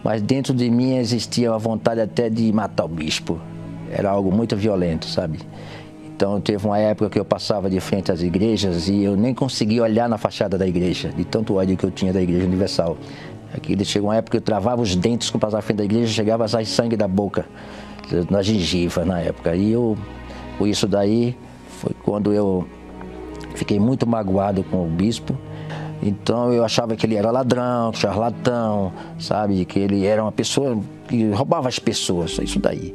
[0.04, 3.40] mas dentro de mim existia a vontade até de matar o Bispo.
[3.90, 5.40] Era algo muito violento, sabe?
[6.16, 9.82] Então teve uma época que eu passava de frente às igrejas e eu nem conseguia
[9.82, 12.96] olhar na fachada da igreja, de tanto ódio que eu tinha da Igreja Universal.
[13.56, 16.12] Aqui chegou uma época que eu travava os dentes com passava à frente da igreja,
[16.12, 17.46] chegava a sair sangue da boca,
[18.30, 19.54] na gengiva na época.
[19.56, 19.96] E eu,
[20.58, 21.36] com isso daí,
[21.80, 22.66] foi quando eu
[23.54, 25.36] fiquei muito magoado com o bispo.
[26.02, 29.64] Então eu achava que ele era ladrão, charlatão, sabe?
[29.64, 32.94] Que ele era uma pessoa que roubava as pessoas, isso daí.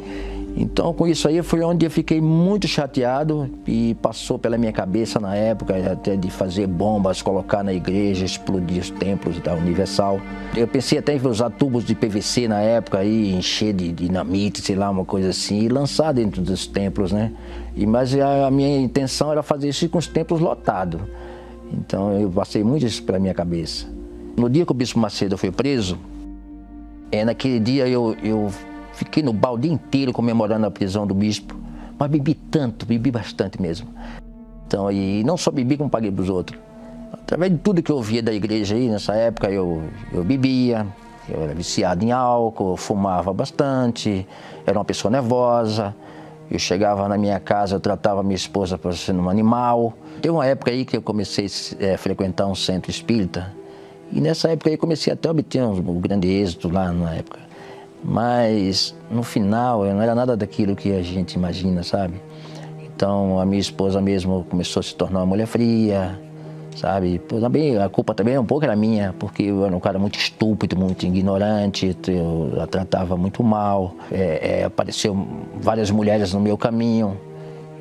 [0.56, 5.20] Então, com isso aí, foi onde eu fiquei muito chateado e passou pela minha cabeça
[5.20, 10.20] na época até de fazer bombas, colocar na igreja, explodir os templos da Universal.
[10.56, 14.76] Eu pensei até em usar tubos de PVC na época e encher de dinamite, sei
[14.76, 17.32] lá, uma coisa assim, e lançar dentro dos templos, né?
[17.76, 21.00] E, mas a, minha intenção era fazer isso com os templos lotados.
[21.72, 23.88] Então, eu passei muito isso pela minha cabeça.
[24.36, 25.98] No dia que o Bispo Macedo foi preso,
[27.10, 28.52] é, naquele dia eu, eu
[28.94, 31.56] Fiquei no balde inteiro comemorando a prisão do bispo.
[31.98, 33.88] Mas bebi tanto, bebi bastante mesmo.
[34.68, 36.60] Então, e não só bebi como paguei para os outros.
[37.14, 40.88] Através de tudo que eu via da igreja aí, nessa época eu, eu bebia,
[41.30, 44.28] eu era viciado em álcool, fumava bastante,
[44.66, 45.96] era uma pessoa nervosa.
[46.50, 49.94] Eu chegava na minha casa, eu tratava minha esposa para ser um animal.
[50.22, 53.54] Teve uma época aí que eu comecei a é, frequentar um centro espírita.
[54.12, 57.40] E nessa época aí comecei até a obter um grande êxito lá na época.
[58.04, 62.16] Mas no final não era nada daquilo que a gente imagina, sabe?
[62.96, 66.20] Então a minha esposa mesmo começou a se tornar uma mulher fria,
[66.76, 67.20] sabe?
[67.20, 70.78] Também, a culpa também um pouco era minha, porque eu era um cara muito estúpido,
[70.78, 73.96] muito ignorante, eu a tratava muito mal.
[74.12, 75.16] É, é, apareceu
[75.60, 77.18] várias mulheres no meu caminho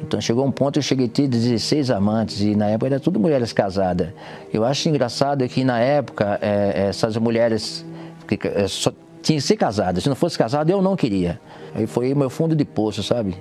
[0.03, 3.21] Então chegou um ponto eu cheguei a ter 16 amantes e na época era tudo
[3.21, 4.09] mulheres casadas.
[4.53, 7.85] Eu acho engraçado que na época é, essas mulheres
[8.27, 10.03] que, é, só tinham que ser casadas.
[10.03, 11.41] Se não fosse casada eu não queria.
[11.75, 13.37] Aí foi meu fundo de poço, sabe?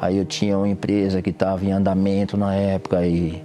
[0.00, 3.42] Aí eu tinha uma empresa que estava em andamento na época e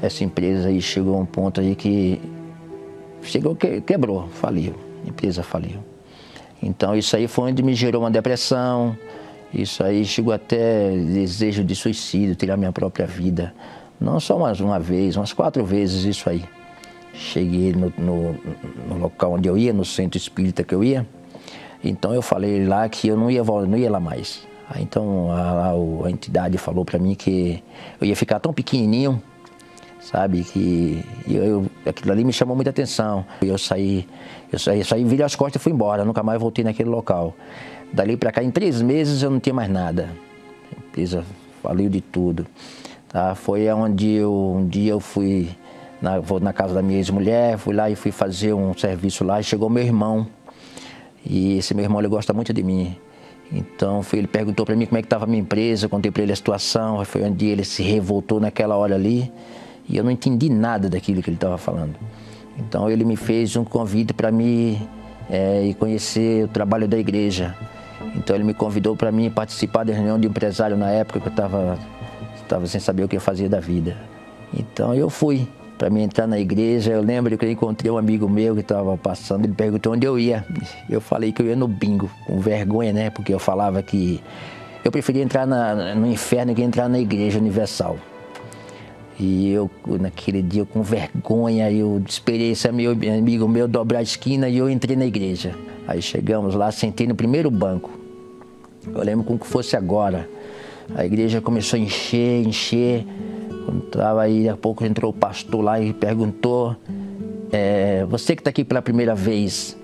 [0.00, 2.20] essa empresa aí chegou a um ponto aí que
[3.22, 5.80] chegou que quebrou, faliu, a empresa faliu.
[6.62, 8.96] Então isso aí foi onde me gerou uma depressão,
[9.52, 13.54] isso aí chegou até desejo de suicídio, tirar minha própria vida.
[14.00, 16.44] Não só mais uma vez, umas quatro vezes isso aí.
[17.12, 18.36] Cheguei no, no,
[18.88, 21.06] no local onde eu ia, no centro espírita que eu ia.
[21.82, 24.46] Então eu falei lá que eu não ia, não ia lá mais.
[24.68, 25.72] Aí, então a,
[26.04, 27.62] a, entidade falou para mim que
[28.00, 29.22] eu ia ficar tão pequenininho,
[30.00, 33.24] sabe, que eu, eu, aquilo ali me chamou muita atenção.
[33.40, 34.06] Eu saí,
[34.52, 37.34] eu saí, saí virei as costas e fui embora, nunca mais voltei naquele local.
[37.92, 40.10] Dali para cá, em três meses eu não tinha mais nada.
[40.76, 41.24] A empresa
[41.62, 42.46] faliu de tudo.
[43.08, 43.34] Tá?
[43.34, 45.48] Foi onde eu, um dia eu fui
[46.00, 49.44] na, na casa da minha ex-mulher, fui lá e fui fazer um serviço lá e
[49.44, 50.26] chegou meu irmão.
[51.28, 52.96] E esse meu irmão ele gosta muito de mim.
[53.52, 56.22] Então foi, ele perguntou para mim como é que estava a minha empresa, contei para
[56.22, 59.30] ele a situação, foi onde ele se revoltou naquela hora ali
[59.88, 61.96] e eu não entendi nada daquilo que ele estava falando.
[62.58, 64.80] Então ele me fez um convite para me
[65.30, 67.54] é, conhecer o trabalho da igreja.
[68.16, 71.32] Então ele me convidou para mim participar da reunião de empresário na época que eu
[72.42, 73.96] estava sem saber o que eu fazia da vida.
[74.52, 75.46] Então eu fui
[75.78, 76.92] para me entrar na igreja.
[76.92, 80.18] Eu lembro que eu encontrei um amigo meu que estava passando, ele perguntou onde eu
[80.18, 80.44] ia.
[80.90, 83.10] Eu falei que eu ia no bingo, com vergonha, né?
[83.10, 84.20] Porque eu falava que
[84.84, 87.96] eu preferia entrar na, no inferno que entrar na igreja universal.
[89.18, 94.48] E eu, naquele dia, com vergonha, eu esperei esse meu amigo meu dobrar a esquina
[94.48, 95.54] e eu entrei na igreja.
[95.86, 97.90] Aí chegamos lá, sentei no primeiro banco.
[98.86, 100.28] Eu lembro como que fosse agora.
[100.94, 103.04] A igreja começou a encher, encher.
[103.68, 106.74] Quando estava aí, daqui a pouco entrou o pastor lá e perguntou:
[107.52, 109.76] é, Você que está aqui pela primeira vez,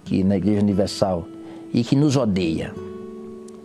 [0.00, 1.26] aqui na Igreja Universal,
[1.70, 2.72] e que nos odeia.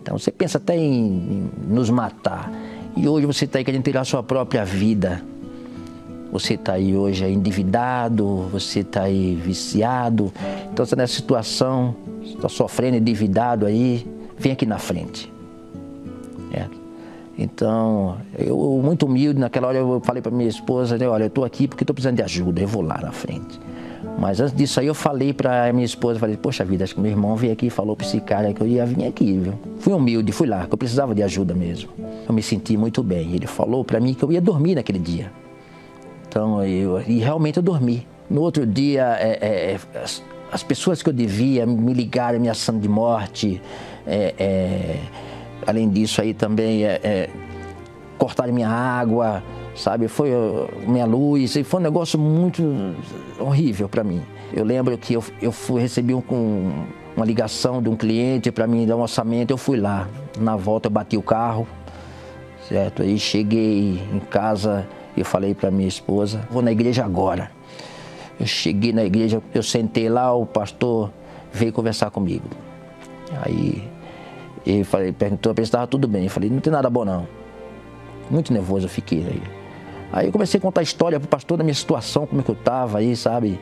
[0.02, 2.52] Então você pensa até em, em nos matar.
[2.94, 5.24] E hoje você está aí querendo tirar a sua própria vida.
[6.30, 10.30] Você está aí hoje endividado, você está aí viciado.
[10.74, 15.32] Então você está nessa situação, está sofrendo endividado aí, vem aqui na frente.
[16.52, 16.83] É.
[17.36, 21.44] Então, eu muito humilde, naquela hora eu falei para minha esposa, né, olha, eu estou
[21.44, 23.60] aqui porque estou precisando de ajuda, eu vou lá na frente.
[24.18, 27.10] Mas antes disso aí eu falei para minha esposa, falei, poxa vida, acho que meu
[27.10, 29.54] irmão veio aqui e falou para esse cara que eu ia vir aqui, viu?
[29.80, 31.90] Fui humilde, fui lá, que eu precisava de ajuda mesmo.
[32.28, 33.34] Eu me senti muito bem.
[33.34, 35.32] Ele falou para mim que eu ia dormir naquele dia.
[36.28, 38.06] Então, eu, e realmente eu dormi.
[38.30, 39.38] No outro dia, é,
[39.72, 43.60] é, as, as, pessoas que eu devia me ligaram ameaçando de morte.
[44.06, 45.00] É, é
[45.66, 47.30] além disso aí também é, é,
[48.18, 49.42] cortaram minha água,
[49.74, 50.08] sabe?
[50.08, 50.30] Foi
[50.86, 52.62] minha luz, e foi um negócio muito
[53.38, 54.22] horrível para mim.
[54.52, 56.84] Eu lembro que eu, eu fui, recebi um, um,
[57.16, 60.08] uma ligação de um cliente para mim dar um orçamento, eu fui lá.
[60.38, 61.66] Na volta eu bati o carro,
[62.68, 63.02] certo?
[63.02, 67.50] Aí cheguei em casa e falei para minha esposa, vou na igreja agora.
[68.38, 71.10] Eu cheguei na igreja, eu sentei lá, o pastor
[71.52, 72.48] veio conversar comigo.
[73.42, 73.82] Aí
[74.66, 76.24] ele falei, perguntou se estava tudo bem.
[76.24, 77.26] Eu falei, não tem nada bom não.
[78.30, 79.42] Muito nervoso eu fiquei aí.
[80.12, 82.50] Aí eu comecei a contar a história pro pastor da minha situação, como é que
[82.50, 83.58] eu estava aí, sabe?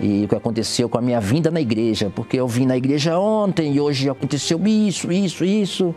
[0.00, 3.18] E o que aconteceu com a minha vinda na igreja, porque eu vim na igreja
[3.18, 5.94] ontem e hoje aconteceu isso, isso, isso.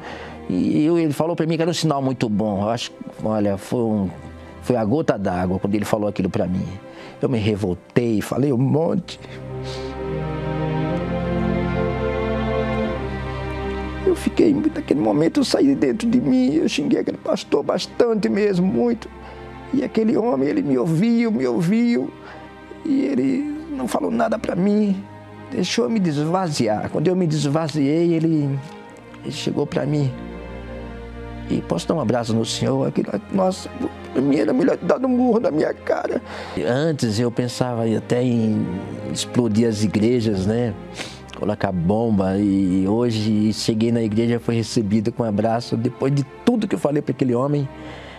[0.50, 2.64] E ele falou para mim que era um sinal muito bom.
[2.64, 2.92] Eu acho,
[3.24, 4.10] olha, foi, um,
[4.62, 6.66] foi a gota d'água quando ele falou aquilo para mim.
[7.22, 9.20] Eu me revoltei, falei um monte.
[14.10, 18.66] Eu fiquei, naquele momento eu saí dentro de mim, eu xinguei aquele pastor bastante mesmo,
[18.66, 19.08] muito.
[19.72, 22.12] E aquele homem, ele me ouviu, me ouviu,
[22.84, 25.00] e ele não falou nada para mim,
[25.52, 26.90] deixou eu me desvaziar.
[26.90, 28.50] Quando eu me desvaziei, ele,
[29.24, 30.12] ele chegou para mim.
[31.48, 32.88] E posso dar um abraço no senhor?
[32.88, 33.70] Aquilo, nossa,
[34.12, 36.20] para mim era melhor dar um murro na minha cara.
[36.68, 38.66] Antes eu pensava até em
[39.14, 40.74] explodir as igrejas, né?
[41.40, 42.38] Colocar bomba.
[42.38, 45.78] E hoje cheguei na igreja foi recebido com um abraço.
[45.78, 47.68] Depois de tudo que eu falei para aquele homem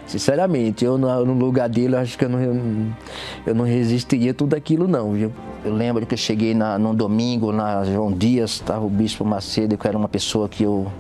[0.07, 2.41] sinceramente eu no lugar dele acho que eu não,
[3.47, 5.33] eu não resistiria tudo aquilo não viu?
[5.65, 9.79] Eu lembro que eu cheguei na, num domingo na João Dias estava o Bispo Macedo
[9.79, 10.91] que era uma pessoa que eu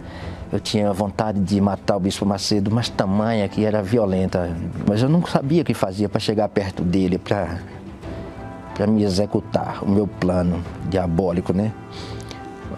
[0.52, 4.50] eu tinha vontade de matar o Bispo Macedo, mas tamanha que era violenta.
[4.84, 7.60] Mas eu não sabia o que fazia para chegar perto dele, para
[8.80, 11.70] para me executar o meu plano diabólico, né?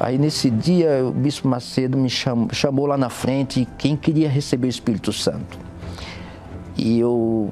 [0.00, 4.66] Aí nesse dia o Bispo Macedo me chamou, chamou lá na frente quem queria receber
[4.66, 5.57] o Espírito Santo.
[6.76, 7.50] E eu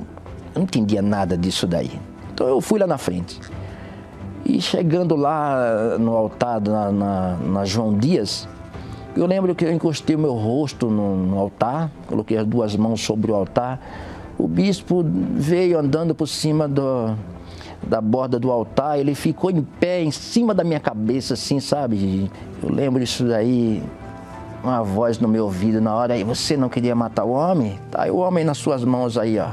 [0.52, 1.92] não entendia nada disso daí.
[2.34, 3.38] Então eu fui lá na frente.
[4.44, 8.48] E chegando lá no altar na, na, na João Dias,
[9.14, 13.00] eu lembro que eu encostei o meu rosto no, no, altar, coloquei as duas mãos
[13.00, 13.80] sobre o altar.
[14.36, 17.14] O bispo veio andando por cima do,
[17.82, 22.30] da borda do altar, ele ficou em pé em cima da minha cabeça, assim, sabe?
[22.62, 23.82] Eu lembro disso daí,
[24.62, 27.78] uma voz no meu ouvido na hora, e você não queria matar o homem?
[27.90, 29.50] Tá aí o homem nas suas mãos aí, ó.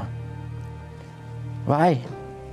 [1.66, 2.02] Vai,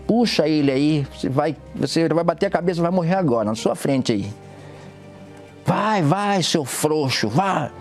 [0.07, 3.75] puxa ele aí, você vai, você vai bater a cabeça, vai morrer agora, na sua
[3.75, 4.31] frente aí.
[5.65, 7.71] Vai, vai, seu frouxo, vá.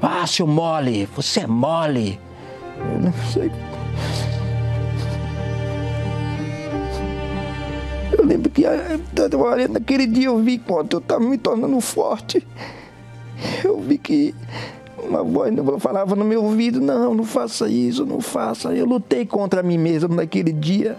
[0.00, 2.20] Vá, seu mole, você é mole.
[2.78, 3.50] Eu não sei.
[8.28, 12.46] Lembro que eh, naquele dia eu vi quanto eu estava me tornando forte.
[13.64, 14.34] Eu vi que
[15.02, 18.74] uma voz falava no meu ouvido, não, não faça isso, não faça.
[18.74, 20.96] Eu lutei contra mim mesmo naquele dia.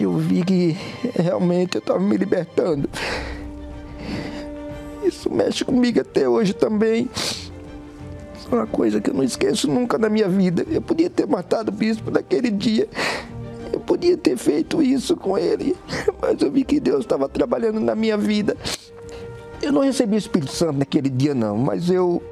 [0.00, 0.76] Eu vi que
[1.14, 2.88] realmente eu estava me libertando.
[5.04, 7.08] Isso mexe comigo até hoje também.
[8.50, 10.64] É uma coisa que eu não esqueço nunca na minha vida.
[10.70, 12.88] Eu podia ter matado o bispo naquele dia.
[13.72, 15.76] Eu podia ter feito isso com ele.
[16.20, 18.56] Mas eu vi que Deus estava trabalhando na minha vida.
[19.60, 21.56] Eu não recebi o Espírito Santo naquele dia, não.
[21.56, 22.22] Mas eu,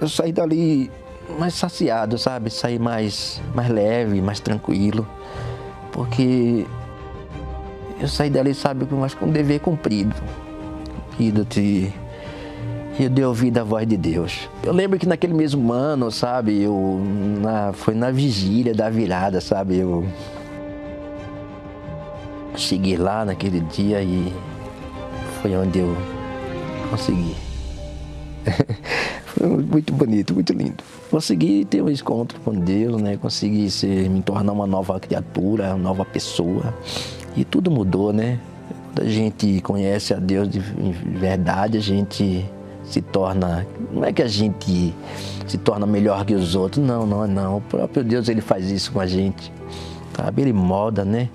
[0.00, 0.90] eu saí dali
[1.38, 2.50] mais saciado, sabe?
[2.50, 5.06] Saí mais, mais leve, mais tranquilo.
[5.92, 6.66] Porque
[8.00, 10.14] eu saí dali, sabe, mais com um dever cumprido
[11.18, 11.92] vida de
[12.98, 14.48] eu dei ouvido à voz de Deus.
[14.62, 17.00] Eu lembro que naquele mesmo ano, sabe, eu
[17.40, 20.04] na, foi na vigília da virada, sabe, eu
[22.58, 24.32] cheguei lá naquele dia e
[25.40, 25.96] foi onde eu
[26.90, 27.34] consegui.
[29.26, 30.82] foi muito bonito, muito lindo.
[31.10, 33.16] Consegui ter um encontro com Deus, né?
[33.16, 36.74] Consegui ser, me tornar uma nova criatura, uma nova pessoa.
[37.36, 38.38] E tudo mudou, né?
[38.68, 42.44] Quando a gente conhece a Deus de verdade, a gente
[42.82, 43.66] se torna.
[43.92, 44.92] Não é que a gente
[45.46, 47.56] se torna melhor que os outros, não, não, não.
[47.58, 49.52] O próprio Deus ele faz isso com a gente,
[50.16, 50.42] sabe?
[50.42, 51.28] Ele molda, né?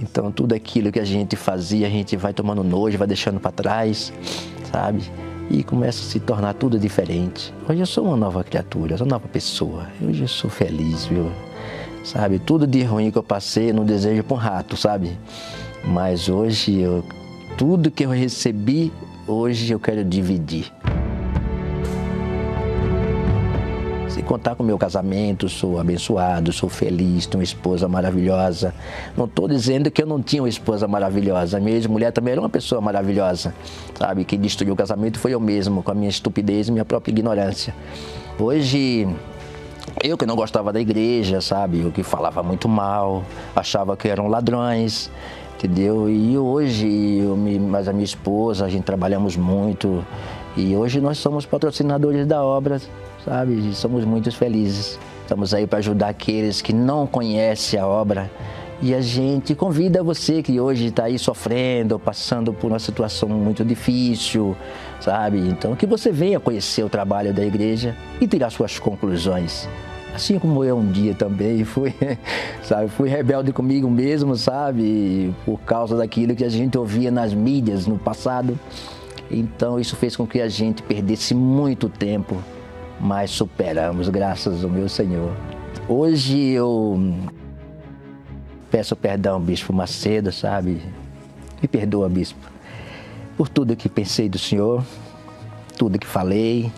[0.00, 3.52] Então tudo aquilo que a gente fazia, a gente vai tomando nojo, vai deixando para
[3.52, 4.12] trás,
[4.70, 5.10] sabe?
[5.50, 7.54] E começa a se tornar tudo diferente.
[7.68, 9.86] Hoje eu sou uma nova criatura, sou uma nova pessoa.
[10.02, 11.30] Hoje eu sou feliz, viu?
[12.04, 12.38] Sabe?
[12.38, 15.16] Tudo de ruim que eu passei, não desejo para um rato, sabe?
[15.84, 17.04] Mas hoje, eu,
[17.56, 18.92] tudo que eu recebi,
[19.26, 20.72] hoje eu quero dividir.
[24.26, 28.74] Contar com o meu casamento, sou abençoado, sou feliz, tenho uma esposa maravilhosa.
[29.16, 31.60] Não estou dizendo que eu não tinha uma esposa maravilhosa.
[31.60, 33.54] Minha ex-mulher também era uma pessoa maravilhosa.
[33.94, 37.12] Sabe, quem destruiu o casamento foi eu mesmo, com a minha estupidez e minha própria
[37.12, 37.74] ignorância.
[38.38, 39.08] Hoje,
[40.02, 43.24] eu que não gostava da igreja, sabe, eu que falava muito mal,
[43.54, 45.10] achava que eram ladrões,
[45.56, 46.10] entendeu?
[46.10, 50.04] E hoje, eu mas a minha esposa, a gente trabalhamos muito
[50.56, 52.80] e hoje nós somos patrocinadores da obra,
[53.24, 53.70] sabe?
[53.70, 54.98] E somos muito felizes.
[55.20, 58.30] Estamos aí para ajudar aqueles que não conhecem a obra.
[58.80, 63.64] E a gente convida você que hoje está aí sofrendo, passando por uma situação muito
[63.64, 64.56] difícil,
[65.00, 65.38] sabe?
[65.38, 69.68] Então, que você venha conhecer o trabalho da igreja e tirar suas conclusões.
[70.14, 71.94] Assim como eu um dia também fui,
[72.62, 77.86] sabe, fui rebelde comigo mesmo, sabe, por causa daquilo que a gente ouvia nas mídias
[77.86, 78.58] no passado.
[79.30, 82.42] Então isso fez com que a gente perdesse muito tempo,
[83.00, 85.32] mas superamos, graças ao meu Senhor.
[85.88, 87.14] Hoje eu
[88.70, 90.80] peço perdão, Bispo Macedo, sabe?
[91.60, 92.38] Me perdoa, Bispo,
[93.36, 94.84] por tudo que pensei do Senhor,
[95.76, 96.70] tudo que falei,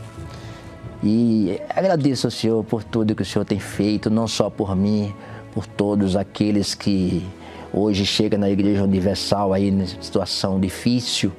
[1.02, 5.14] e agradeço ao Senhor por tudo que o Senhor tem feito, não só por mim,
[5.52, 7.24] por todos aqueles que
[7.72, 11.32] hoje chegam na Igreja Universal aí em situação difícil.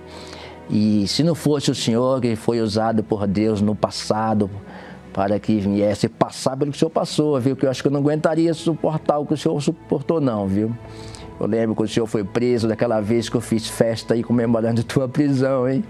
[0.69, 4.49] E se não fosse o Senhor que foi usado por Deus no passado
[5.11, 7.55] para que viesse passar pelo que o Senhor passou, viu?
[7.55, 10.71] Que eu acho que eu não aguentaria suportar o que o Senhor suportou, não, viu?
[11.39, 14.83] Eu lembro que o senhor foi preso daquela vez que eu fiz festa aí comemorando
[14.83, 15.83] tua prisão, hein?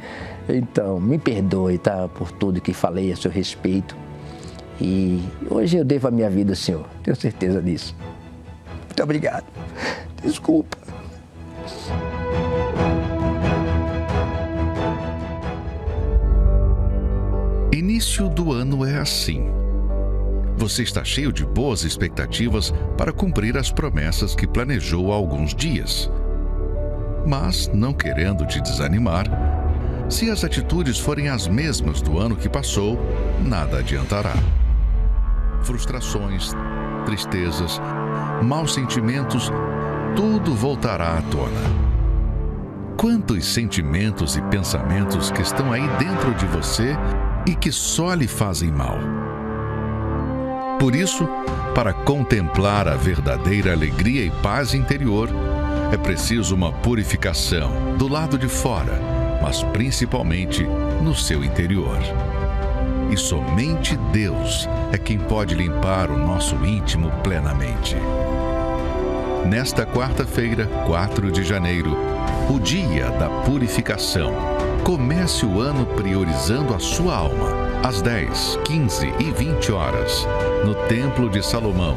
[0.48, 2.08] Então, me perdoe, tá?
[2.08, 3.98] Por tudo que falei a seu respeito.
[4.80, 7.96] E hoje eu devo a minha vida ao senhor, tenho certeza disso.
[8.86, 9.46] Muito obrigado.
[10.24, 10.78] Desculpa.
[18.00, 19.52] Início do ano é assim
[20.56, 26.10] você está cheio de boas expectativas para cumprir as promessas que planejou há alguns dias.
[27.28, 29.26] Mas, não querendo te desanimar,
[30.08, 32.98] se as atitudes forem as mesmas do ano que passou,
[33.46, 34.34] nada adiantará.
[35.64, 36.54] frustrações,
[37.06, 37.82] tristezas,
[38.42, 39.52] maus sentimentos,
[40.16, 41.90] tudo voltará à tona.
[42.96, 46.98] Quantos sentimentos e pensamentos que estão aí dentro de você
[47.50, 49.00] e que só lhe fazem mal?
[50.80, 51.28] Por isso,
[51.74, 55.30] para contemplar a verdadeira alegria e paz interior,
[55.92, 58.94] é preciso uma purificação do lado de fora,
[59.42, 60.64] mas principalmente
[61.02, 61.98] no seu interior.
[63.10, 67.96] E somente Deus é quem pode limpar o nosso íntimo plenamente.
[69.48, 71.98] Nesta quarta-feira, 4 de janeiro,
[72.48, 74.59] o dia da purificação.
[74.84, 77.52] Comece o ano priorizando a sua alma,
[77.84, 80.26] às 10, 15 e 20 horas,
[80.66, 81.96] no Templo de Salomão,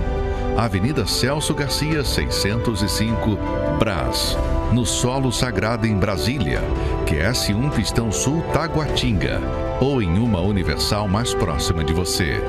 [0.57, 3.39] Avenida Celso Garcia, 605,
[3.79, 4.37] Brás,
[4.73, 6.61] no Solo Sagrado em Brasília,
[7.07, 9.41] QS1 Pistão Sul Taguatinga,
[9.81, 12.41] ou em uma Universal mais próxima de você.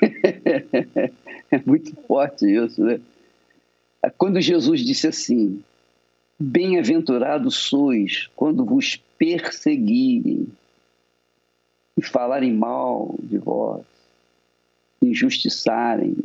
[1.52, 2.98] É muito forte isso, né?
[4.16, 5.62] Quando Jesus disse assim:
[6.38, 10.48] Bem-aventurados sois quando vos perseguirem
[11.96, 13.84] e falarem mal de vós,
[15.00, 16.16] injustiçarem,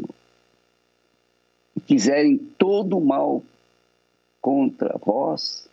[1.76, 3.43] e quiserem todo o mal
[4.41, 5.70] contra vós,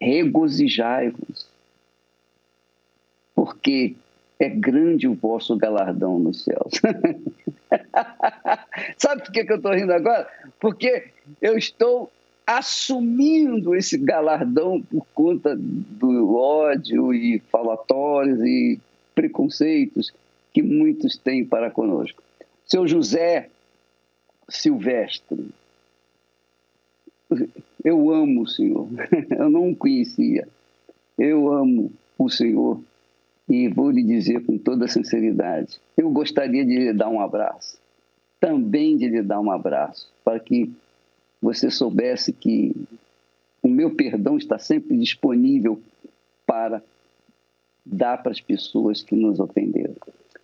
[0.00, 1.48] regozijai-vos,
[3.34, 3.96] porque
[4.38, 6.80] é grande o vosso galardão nos céus.
[8.96, 10.30] Sabe por que, eu estou rindo agora?
[10.60, 11.10] Porque
[11.42, 12.10] eu estou
[12.48, 18.80] assumindo esse galardão por conta do ódio e falatórios e
[19.14, 20.14] preconceitos
[20.50, 22.22] que muitos têm para conosco.
[22.64, 23.50] Seu José
[24.48, 25.50] Silvestre,
[27.84, 28.88] eu amo o Senhor,
[29.38, 30.48] eu não o conhecia,
[31.18, 32.80] eu amo o Senhor
[33.46, 37.78] e vou lhe dizer com toda sinceridade, eu gostaria de lhe dar um abraço,
[38.40, 40.72] também de lhe dar um abraço, para que
[41.40, 42.74] você soubesse que
[43.62, 45.80] o meu perdão está sempre disponível
[46.46, 46.82] para
[47.84, 49.94] dar para as pessoas que nos ofenderam.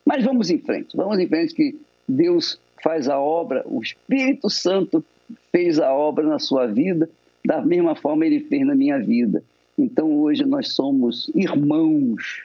[0.04, 5.04] Mas vamos em frente, vamos em frente que Deus faz a obra, o Espírito Santo
[5.50, 7.08] fez a obra na sua vida,
[7.44, 9.42] da mesma forma ele fez na minha vida.
[9.78, 12.44] Então hoje nós somos irmãos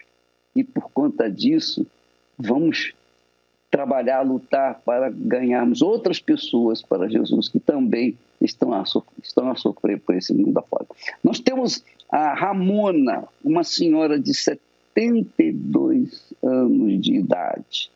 [0.55, 1.85] e por conta disso
[2.37, 2.93] vamos
[3.70, 9.55] trabalhar, lutar para ganharmos outras pessoas para Jesus que também estão a, sofrer, estão a
[9.55, 10.86] sofrer por esse mundo afora.
[11.24, 17.91] Nós temos a Ramona, uma senhora de 72 anos de idade.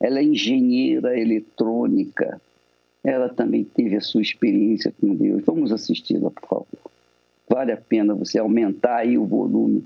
[0.00, 2.40] Ela é engenheira eletrônica.
[3.04, 5.42] Ela também teve a sua experiência com Deus.
[5.44, 6.90] Vamos assisti-la, por favor.
[7.48, 9.84] Vale a pena você aumentar aí o volume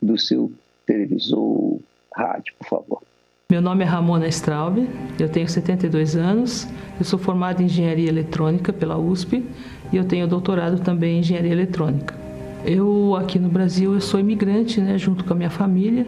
[0.00, 0.50] do seu
[0.86, 1.78] televisor,
[2.12, 3.09] rádio, por favor.
[3.50, 4.78] Meu nome é Ramona Straub,
[5.18, 6.68] eu tenho 72 anos,
[7.00, 9.44] eu sou formada em Engenharia Eletrônica pela USP
[9.92, 12.14] e eu tenho doutorado também em Engenharia Eletrônica.
[12.64, 16.06] Eu aqui no Brasil eu sou imigrante, né, junto com a minha família.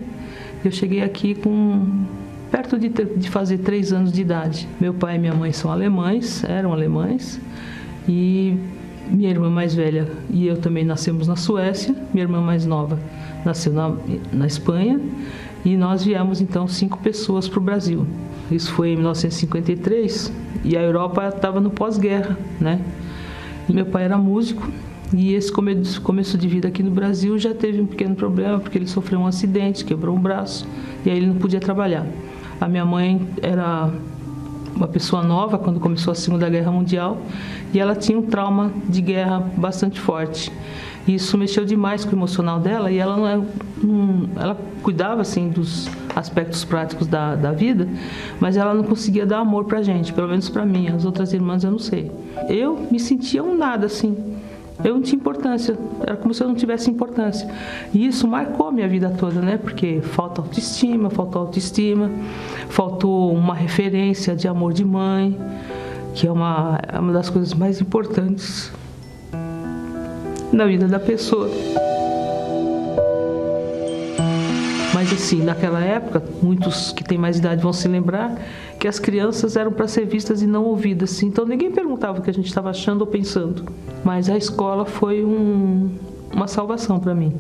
[0.64, 2.04] Eu cheguei aqui com
[2.48, 4.68] perto de, de fazer três anos de idade.
[4.80, 7.40] Meu pai e minha mãe são alemães, eram alemães
[8.08, 8.56] e
[9.10, 11.92] minha irmã mais velha e eu também nascemos na Suécia.
[12.14, 13.00] Minha irmã mais nova
[13.44, 13.96] nasceu na,
[14.32, 15.00] na Espanha
[15.64, 18.06] e nós viemos então cinco pessoas para o Brasil.
[18.50, 20.32] Isso foi em 1953
[20.64, 22.80] e a Europa estava no pós-guerra, né?
[23.68, 24.68] E meu pai era músico
[25.12, 28.86] e esse começo de vida aqui no Brasil já teve um pequeno problema porque ele
[28.86, 30.66] sofreu um acidente, quebrou um braço
[31.04, 32.06] e aí ele não podia trabalhar.
[32.60, 33.90] A minha mãe era
[34.74, 37.18] uma pessoa nova quando começou a Segunda Guerra Mundial
[37.72, 40.50] e ela tinha um trauma de guerra bastante forte.
[41.06, 43.40] Isso mexeu demais com o emocional dela e ela não, é,
[44.40, 47.88] ela cuidava assim dos aspectos práticos da, da vida,
[48.38, 50.88] mas ela não conseguia dar amor pra gente, pelo menos para mim.
[50.88, 52.10] As outras irmãs eu não sei.
[52.48, 54.16] Eu me sentia um nada assim.
[54.84, 57.48] Eu não tinha importância, era como se eu não tivesse importância.
[57.92, 59.56] E isso marcou a minha vida toda, né?
[59.56, 62.10] Porque falta autoestima, faltou autoestima,
[62.68, 65.38] faltou uma referência de amor de mãe,
[66.14, 68.72] que é uma, é uma das coisas mais importantes
[70.52, 71.50] na vida da pessoa.
[74.94, 78.38] Mas assim, naquela época, muitos que têm mais idade vão se lembrar
[78.78, 81.22] que as crianças eram para ser vistas e não ouvidas.
[81.22, 83.64] Então ninguém perguntava o que a gente estava achando ou pensando.
[84.04, 85.90] Mas a escola foi um,
[86.32, 87.32] uma salvação para mim.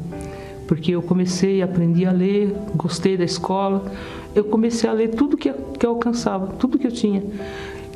[0.66, 3.84] Porque eu comecei, aprendi a ler, gostei da escola.
[4.34, 7.22] Eu comecei a ler tudo que, que eu alcançava, tudo que eu tinha,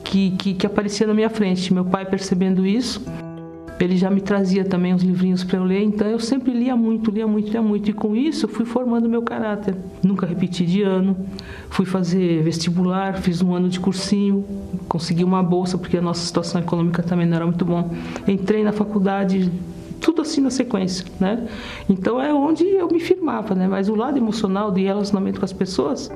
[0.04, 1.72] que, que, que aparecia na minha frente.
[1.72, 3.02] Meu pai percebendo isso,
[3.78, 7.10] Ele já me trazia também uns livrinhos para eu ler, então eu sempre lia muito,
[7.10, 7.90] lia muito, lia muito.
[7.90, 9.76] E com isso fui formando meu caráter.
[10.02, 11.16] Nunca repeti de ano.
[11.68, 14.44] Fui fazer vestibular, fiz um ano de cursinho,
[14.88, 17.90] consegui uma bolsa, porque a nossa situação econômica também não era muito bom.
[18.26, 19.52] Entrei na faculdade,
[20.00, 21.46] tudo assim na sequência, né?
[21.88, 23.68] Então é onde eu me firmava, né?
[23.68, 26.10] Mas o lado emocional de relacionamento com as pessoas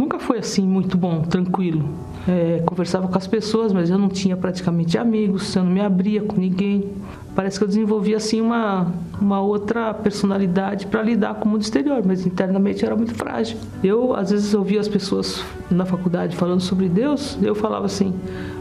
[0.00, 1.84] nunca foi assim muito bom, tranquilo.
[2.26, 6.22] É, conversava com as pessoas, mas eu não tinha praticamente amigos, eu não me abria
[6.22, 6.90] com ninguém.
[7.34, 12.02] Parece que eu desenvolvi assim uma, uma outra personalidade para lidar com o mundo exterior,
[12.04, 13.58] mas internamente era muito frágil.
[13.84, 18.14] Eu às vezes ouvia as pessoas na faculdade falando sobre Deus, eu falava assim: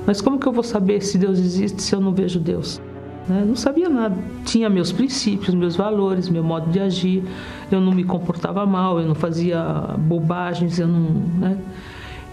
[0.05, 2.81] mas como que eu vou saber se Deus existe se eu não vejo Deus?
[3.29, 3.43] Né?
[3.45, 4.15] Não sabia nada.
[4.43, 7.23] Tinha meus princípios, meus valores, meu modo de agir.
[7.71, 9.61] Eu não me comportava mal, eu não fazia
[9.97, 11.11] bobagens, eu não.
[11.39, 11.57] Né?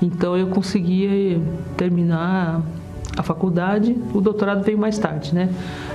[0.01, 1.41] Então eu conseguia
[1.77, 2.63] terminar
[3.17, 5.49] a faculdade, o doutorado veio mais tarde, né?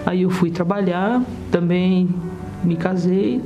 [0.06, 1.22] Aí eu fui trabalhar,
[1.52, 2.10] também
[2.64, 3.40] me casei,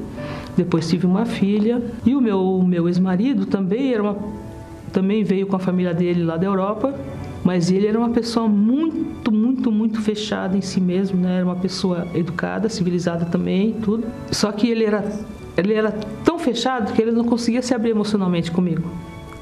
[0.55, 4.17] depois tive uma filha e o meu meu ex-marido também era uma
[4.93, 6.93] também veio com a família dele lá da Europa
[7.45, 11.35] mas ele era uma pessoa muito, muito, muito fechada em si mesmo, né?
[11.35, 14.03] Era uma pessoa educada, civilizada também, tudo.
[14.31, 15.05] Só que ele era,
[15.55, 15.91] ele era
[16.23, 18.89] tão fechado que ele não conseguia se abrir emocionalmente comigo.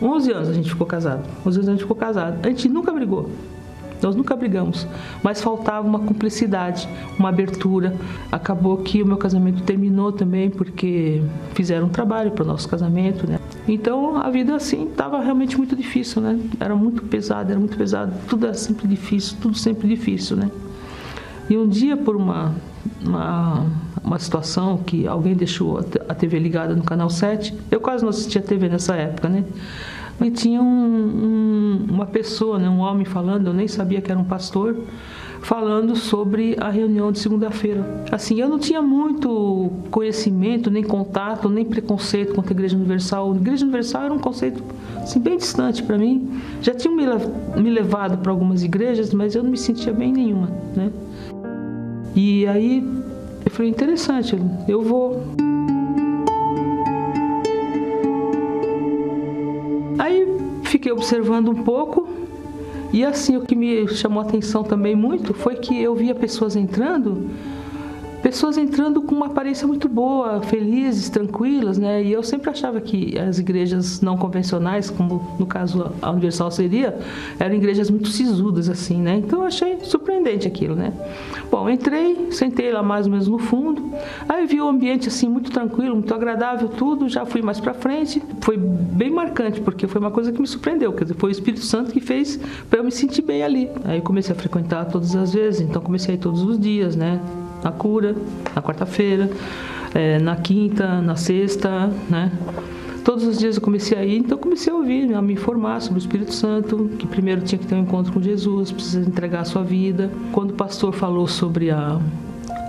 [0.02, 1.24] 11 anos a gente ficou casado.
[1.46, 2.46] 11 anos a gente ficou casado.
[2.46, 3.30] A gente nunca brigou.
[4.04, 4.88] Nós nunca brigamos,
[5.24, 6.88] mas faltava uma cumplicidade,
[7.18, 7.96] uma abertura.
[8.32, 11.22] Acabou que o meu casamento terminou também porque
[11.54, 13.40] fizeram um trabalho para o nosso casamento, né?
[13.68, 16.40] Então a vida assim estava realmente muito difícil, né?
[16.60, 18.14] Era muito pesado, era muito pesado.
[18.28, 20.52] Tudo era sempre difícil, tudo sempre difícil, né?
[21.50, 22.54] E um dia por uma
[23.02, 23.66] uma,
[24.04, 28.42] uma situação que alguém deixou a TV ligada no canal 7, eu quase não assistia
[28.42, 29.44] TV nessa época, né?
[30.22, 34.20] E tinha um, um, uma pessoa, né, um homem falando, eu nem sabia que era
[34.20, 34.78] um pastor,
[35.42, 38.06] falando sobre a reunião de segunda-feira.
[38.12, 43.34] Assim, eu não tinha muito conhecimento, nem contato, nem preconceito contra a Igreja Universal.
[43.34, 44.64] A Igreja Universal era um conceito
[44.98, 46.42] assim, bem distante para mim.
[46.62, 50.50] Já tinham me levado para algumas igrejas, mas eu não me sentia bem em nenhuma,
[50.76, 50.90] né?
[52.16, 52.88] E aí
[53.46, 54.38] eu falei, interessante,
[54.68, 55.22] eu vou.
[60.74, 62.08] Fiquei observando um pouco.
[62.92, 66.56] E assim o que me chamou a atenção também muito foi que eu via pessoas
[66.56, 67.30] entrando
[68.34, 72.04] pessoas entrando com uma aparência muito boa, felizes, tranquilas, né?
[72.04, 76.98] E eu sempre achava que as igrejas não convencionais, como no caso a Universal seria,
[77.40, 79.18] eram igrejas muito sisudas, assim, né?
[79.18, 80.92] Então eu achei surpreendente aquilo, né?
[81.52, 83.92] Bom, entrei, sentei lá mais ou menos no fundo,
[84.28, 88.20] aí vi o ambiente assim muito tranquilo, muito agradável, tudo, já fui mais para frente,
[88.42, 91.64] foi bem marcante, porque foi uma coisa que me surpreendeu, quer dizer, foi o Espírito
[91.64, 93.70] Santo que fez para eu me sentir bem ali.
[93.86, 97.22] Aí comecei a frequentar todas as vezes, então comecei a ir todos os dias, né?
[97.64, 98.16] Na cura,
[98.56, 99.30] na quarta-feira,
[99.94, 102.32] é, na quinta, na sexta, né?
[103.04, 106.00] Todos os dias eu comecei a ir, então comecei a ouvir, a me informar sobre
[106.00, 109.46] o Espírito Santo, que primeiro tinha que ter um encontro com Jesus, precisa entregar a
[109.46, 110.10] sua vida.
[110.32, 112.00] Quando o pastor falou sobre a,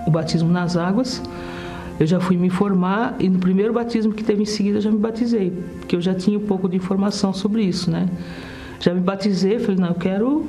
[0.05, 1.23] o batismo nas águas,
[1.97, 4.91] eu já fui me informar e no primeiro batismo que teve em seguida eu já
[4.91, 8.09] me batizei, porque eu já tinha um pouco de informação sobre isso, né?
[8.81, 10.45] Já me batizei, falei, não, eu quero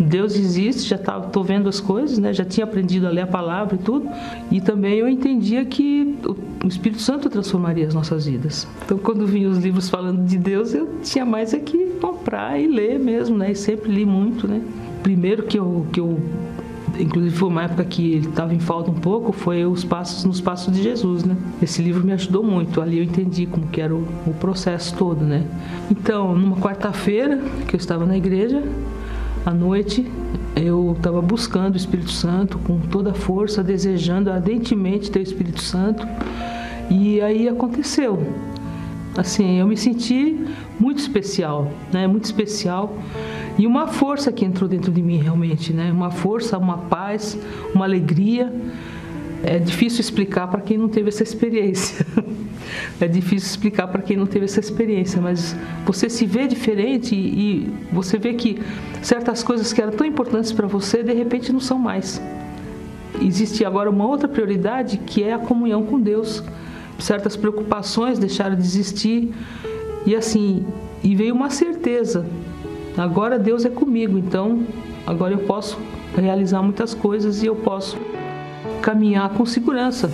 [0.00, 2.32] Deus existe, já estou vendo as coisas, né?
[2.32, 4.08] já tinha aprendido a ler a palavra e tudo.
[4.50, 6.18] E também eu entendia que
[6.64, 8.66] o Espírito Santo transformaria as nossas vidas.
[8.84, 12.66] Então, quando vinha os livros falando de Deus, eu tinha mais é que comprar e
[12.66, 13.52] ler mesmo, né?
[13.52, 14.62] E sempre li muito, né?
[15.02, 16.18] Primeiro que eu, que eu
[16.98, 20.40] inclusive foi uma época que ele estava em falta um pouco, foi os passos nos
[20.40, 21.36] passos de Jesus, né?
[21.60, 22.80] Esse livro me ajudou muito.
[22.80, 25.44] Ali eu entendi como que era o, o processo todo, né?
[25.90, 28.62] Então, numa quarta-feira que eu estava na igreja,
[29.44, 30.10] à noite
[30.56, 35.60] eu estava buscando o Espírito Santo com toda a força, desejando ardentemente ter o Espírito
[35.60, 36.06] Santo.
[36.90, 38.22] E aí aconteceu.
[39.16, 40.44] Assim, eu me senti
[40.78, 42.06] muito especial, né?
[42.06, 42.96] Muito especial.
[43.58, 45.90] E uma força que entrou dentro de mim realmente, né?
[45.92, 47.38] Uma força, uma paz,
[47.74, 48.52] uma alegria.
[49.46, 52.06] É difícil explicar para quem não teve essa experiência.
[52.98, 57.70] é difícil explicar para quem não teve essa experiência, mas você se vê diferente e,
[57.92, 58.58] você vê que
[59.02, 62.22] certas coisas que eram tão importantes para você, de repente não são mais.
[63.20, 66.42] Existe agora uma outra prioridade que é a comunhão com Deus.
[66.98, 69.30] Certas preocupações deixaram de existir
[70.06, 70.64] e assim,
[71.02, 72.24] e veio uma certeza.
[72.96, 74.62] Agora Deus é comigo, então
[75.06, 75.78] agora eu posso
[76.16, 77.98] realizar muitas coisas e eu posso
[78.84, 80.10] caminhar com segurança.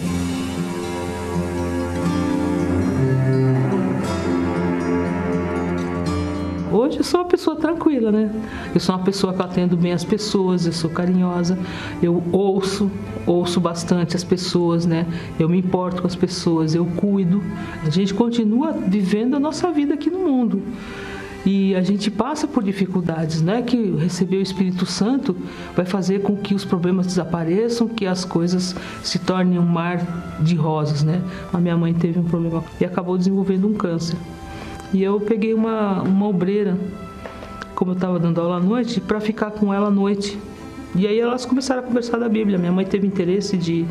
[6.70, 8.30] Hoje eu sou uma pessoa tranquila, né?
[8.72, 11.58] Eu sou uma pessoa que atendo bem as pessoas, eu sou carinhosa,
[12.00, 12.88] eu ouço,
[13.26, 15.04] ouço bastante as pessoas, né?
[15.36, 17.42] Eu me importo com as pessoas, eu cuido.
[17.84, 20.62] A gente continua vivendo a nossa vida aqui no mundo.
[21.44, 25.34] E a gente passa por dificuldades, não é que receber o Espírito Santo
[25.74, 30.54] vai fazer com que os problemas desapareçam, que as coisas se tornem um mar de
[30.54, 31.22] rosas, né?
[31.50, 34.16] A minha mãe teve um problema e acabou desenvolvendo um câncer.
[34.92, 36.76] E eu peguei uma, uma obreira,
[37.74, 40.38] como eu estava dando aula à noite, para ficar com ela à noite.
[40.94, 42.58] E aí elas começaram a conversar da Bíblia.
[42.58, 43.86] Minha mãe teve interesse de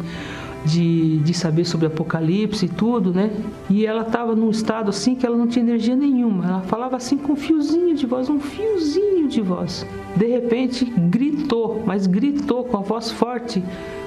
[0.65, 3.31] de, de saber sobre Apocalipse e tudo, né?
[3.69, 6.45] E ela estava num estado assim que ela não tinha energia nenhuma.
[6.45, 9.85] Ela falava assim com um fiozinho de voz, um fiozinho de voz.
[10.15, 13.63] De repente gritou, mas gritou com a voz forte: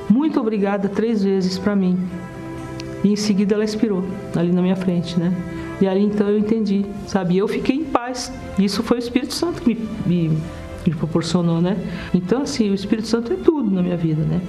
[0.08, 1.98] Muito obrigada três vezes para mim.
[3.02, 4.04] E em seguida ela expirou
[4.36, 5.32] ali na minha frente, né?
[5.80, 7.36] E ali então eu entendi, sabe?
[7.36, 8.32] Eu fiquei em paz.
[8.58, 10.38] Isso foi o Espírito Santo que me, me,
[10.86, 11.76] me proporcionou, né?
[12.14, 14.40] Então, assim, o Espírito Santo é tudo na minha vida, né?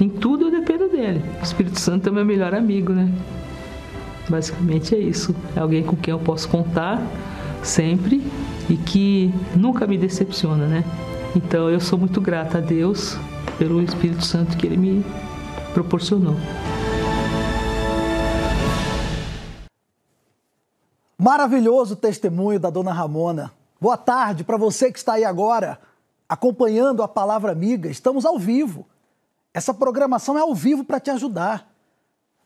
[0.00, 1.22] Em tudo eu dependo dele.
[1.40, 3.12] O Espírito Santo é meu melhor amigo, né?
[4.28, 5.34] Basicamente é isso.
[5.54, 7.00] É alguém com quem eu posso contar
[7.62, 8.22] sempre
[8.68, 10.84] e que nunca me decepciona, né?
[11.36, 13.16] Então eu sou muito grata a Deus
[13.58, 15.04] pelo Espírito Santo que ele me
[15.72, 16.36] proporcionou.
[21.16, 23.52] Maravilhoso testemunho da dona Ramona.
[23.80, 25.78] Boa tarde para você que está aí agora
[26.28, 27.88] acompanhando a palavra amiga.
[27.88, 28.86] Estamos ao vivo
[29.54, 31.70] essa programação é ao vivo para te ajudar.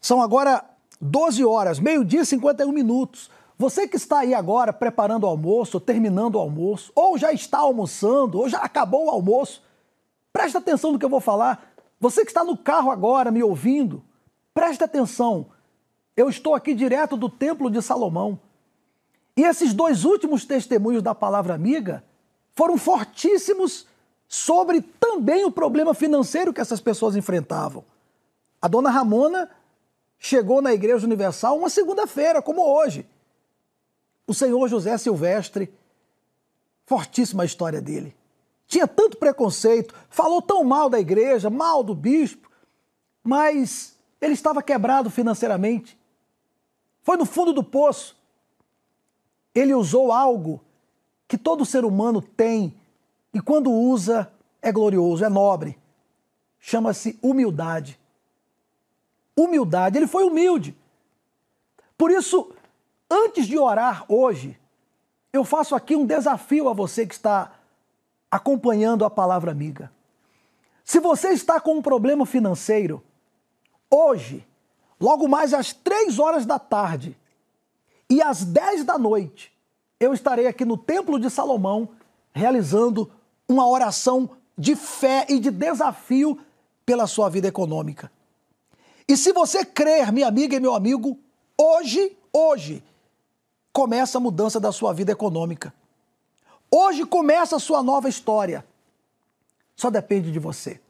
[0.00, 0.64] São agora
[1.00, 3.30] 12 horas, meio-dia e 51 minutos.
[3.58, 8.38] Você que está aí agora preparando o almoço, terminando o almoço, ou já está almoçando,
[8.38, 9.62] ou já acabou o almoço,
[10.32, 11.72] preste atenção no que eu vou falar.
[11.98, 14.04] Você que está no carro agora me ouvindo,
[14.52, 15.46] preste atenção.
[16.16, 18.38] Eu estou aqui direto do Templo de Salomão.
[19.36, 22.04] E esses dois últimos testemunhos da palavra amiga
[22.54, 23.86] foram fortíssimos
[24.28, 27.84] sobre também o problema financeiro que essas pessoas enfrentavam.
[28.60, 29.50] A dona Ramona
[30.18, 33.06] chegou na Igreja Universal uma segunda-feira, como hoje.
[34.26, 35.72] O senhor José Silvestre,
[36.84, 38.16] fortíssima a história dele.
[38.66, 42.50] Tinha tanto preconceito, falou tão mal da igreja, mal do bispo,
[43.22, 45.96] mas ele estava quebrado financeiramente.
[47.02, 48.16] Foi no fundo do poço.
[49.54, 50.60] Ele usou algo
[51.28, 52.74] que todo ser humano tem
[53.36, 54.32] e quando usa,
[54.62, 55.78] é glorioso, é nobre.
[56.58, 58.00] Chama-se humildade.
[59.36, 60.74] Humildade, ele foi humilde.
[61.98, 62.50] Por isso,
[63.10, 64.58] antes de orar hoje,
[65.34, 67.52] eu faço aqui um desafio a você que está
[68.30, 69.92] acompanhando a palavra amiga.
[70.82, 73.04] Se você está com um problema financeiro,
[73.90, 74.48] hoje,
[74.98, 77.14] logo mais às três horas da tarde
[78.08, 79.52] e às dez da noite,
[80.00, 81.90] eu estarei aqui no Templo de Salomão
[82.32, 83.12] realizando
[83.48, 86.38] uma oração de fé e de desafio
[86.84, 88.10] pela sua vida econômica.
[89.08, 91.18] E se você crer, minha amiga e meu amigo,
[91.56, 92.82] hoje, hoje,
[93.72, 95.72] começa a mudança da sua vida econômica.
[96.70, 98.64] Hoje começa a sua nova história.
[99.76, 100.80] Só depende de você.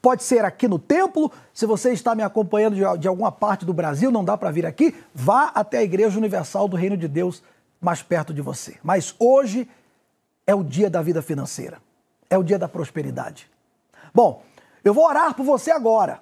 [0.00, 3.72] Pode ser aqui no templo, se você está me acompanhando de, de alguma parte do
[3.72, 7.40] Brasil, não dá para vir aqui, vá até a Igreja Universal do Reino de Deus
[7.80, 8.78] mais perto de você.
[8.82, 9.68] Mas hoje
[10.46, 11.78] é o dia da vida financeira,
[12.28, 13.50] é o dia da prosperidade.
[14.14, 14.42] Bom,
[14.84, 16.20] eu vou orar por você agora.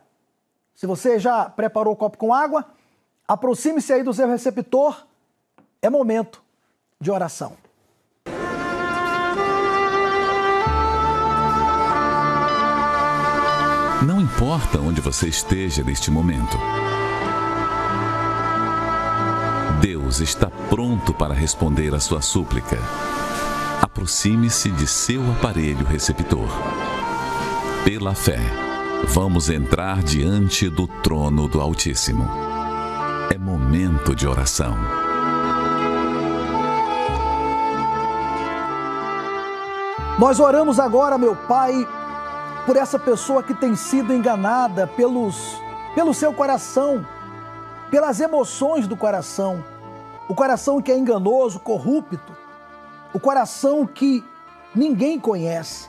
[0.74, 2.64] Se você já preparou o copo com água,
[3.26, 5.06] aproxime-se aí do seu receptor.
[5.82, 6.42] É momento
[7.00, 7.56] de oração.
[14.06, 16.56] Não importa onde você esteja neste momento.
[19.80, 22.78] Deus está pronto para responder a sua súplica
[23.92, 26.46] aproxime-se de seu aparelho receptor.
[27.84, 28.38] Pela fé,
[29.08, 32.24] vamos entrar diante do trono do Altíssimo.
[33.34, 34.76] É momento de oração.
[40.20, 41.74] Nós oramos agora, meu Pai,
[42.66, 45.60] por essa pessoa que tem sido enganada pelos,
[45.96, 47.04] pelo seu coração,
[47.90, 49.64] pelas emoções do coração.
[50.28, 52.49] O coração que é enganoso, corrupto,
[53.12, 54.24] o coração que
[54.74, 55.88] ninguém conhece,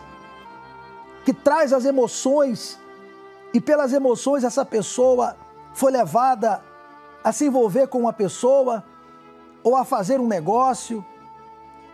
[1.23, 2.79] que traz as emoções
[3.53, 5.35] e pelas emoções essa pessoa
[5.73, 6.63] foi levada
[7.23, 8.83] a se envolver com uma pessoa
[9.63, 11.05] ou a fazer um negócio,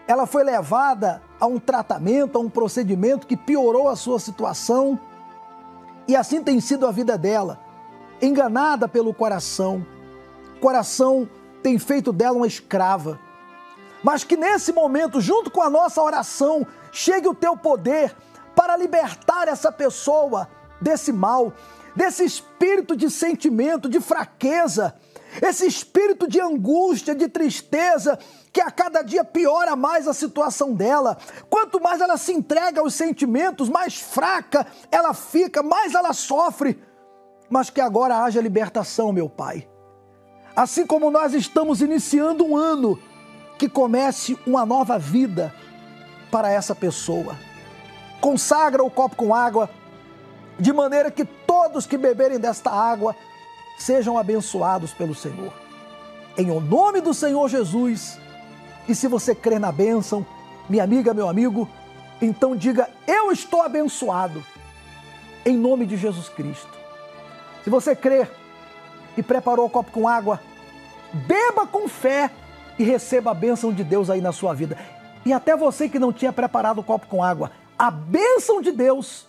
[0.07, 4.97] ela foi levada a um tratamento, a um procedimento que piorou a sua situação.
[6.07, 7.59] E assim tem sido a vida dela,
[8.21, 9.85] enganada pelo coração.
[10.55, 11.27] O coração
[11.61, 13.19] tem feito dela uma escrava
[14.07, 18.15] mas que nesse momento, junto com a nossa oração, chegue o teu poder
[18.55, 20.47] para libertar essa pessoa
[20.79, 21.51] desse mal,
[21.93, 24.95] desse espírito de sentimento, de fraqueza,
[25.41, 28.17] esse espírito de angústia, de tristeza,
[28.53, 31.17] que a cada dia piora mais a situação dela.
[31.49, 36.81] Quanto mais ela se entrega aos sentimentos, mais fraca ela fica, mais ela sofre.
[37.49, 39.67] Mas que agora haja libertação, meu Pai.
[40.55, 42.97] Assim como nós estamos iniciando um ano,
[43.57, 45.53] que comece uma nova vida
[46.29, 47.35] para essa pessoa.
[48.21, 49.69] Consagra o copo com água,
[50.59, 53.15] de maneira que todos que beberem desta água
[53.77, 55.53] sejam abençoados pelo Senhor.
[56.37, 58.19] Em o nome do Senhor Jesus,
[58.87, 60.25] e se você crê na bênção,
[60.69, 61.67] minha amiga, meu amigo,
[62.21, 64.43] então diga: Eu estou abençoado,
[65.45, 66.77] em nome de Jesus Cristo.
[67.63, 68.27] Se você crê
[69.17, 70.39] e preparou o copo com água,
[71.11, 72.31] beba com fé
[72.77, 74.77] e receba a bênção de Deus aí na sua vida.
[75.25, 79.27] E até você que não tinha preparado o copo com água, a bênção de Deus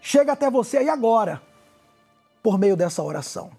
[0.00, 1.40] chega até você aí agora,
[2.42, 3.50] por meio dessa oração.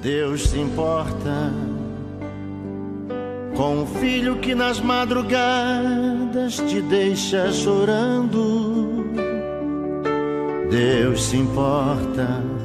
[0.00, 1.52] Deus se importa
[3.56, 9.04] com o filho que nas madrugadas te deixa chorando.
[10.70, 12.57] Deus se importa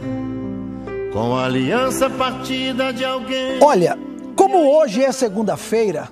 [1.13, 3.61] com a aliança partida de alguém.
[3.61, 3.95] Olha,
[4.35, 6.09] como hoje é segunda-feira,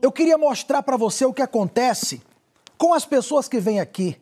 [0.00, 2.22] eu queria mostrar para você o que acontece
[2.78, 4.16] com as pessoas que vêm aqui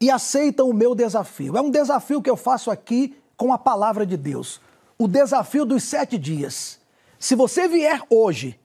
[0.00, 1.58] e aceitam o meu desafio.
[1.58, 4.62] É um desafio que eu faço aqui com a palavra de Deus
[4.98, 6.80] o desafio dos sete dias.
[7.18, 8.58] Se você vier hoje,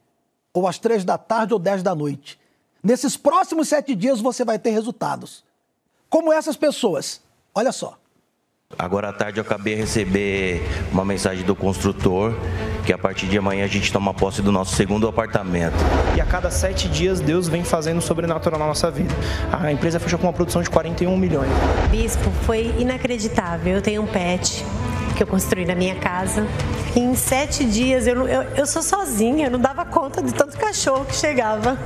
[0.54, 2.40] ou às três da tarde ou dez da noite,
[2.82, 5.44] nesses próximos sete dias você vai ter resultados.
[6.10, 7.20] Como essas pessoas.
[7.54, 7.99] Olha só.
[8.78, 12.34] Agora à tarde eu acabei de receber uma mensagem do construtor
[12.86, 15.76] que a partir de amanhã a gente toma posse do nosso segundo apartamento.
[16.16, 19.14] E a cada sete dias Deus vem fazendo sobrenatural na nossa vida.
[19.52, 21.50] A empresa fechou com uma produção de 41 milhões.
[21.90, 23.76] Bispo, foi inacreditável.
[23.76, 24.64] Eu tenho um pet
[25.18, 26.48] que eu construí na minha casa.
[26.96, 30.58] E em sete dias eu, eu, eu sou sozinha, eu não dava conta de tanto
[30.58, 31.78] cachorro que chegava.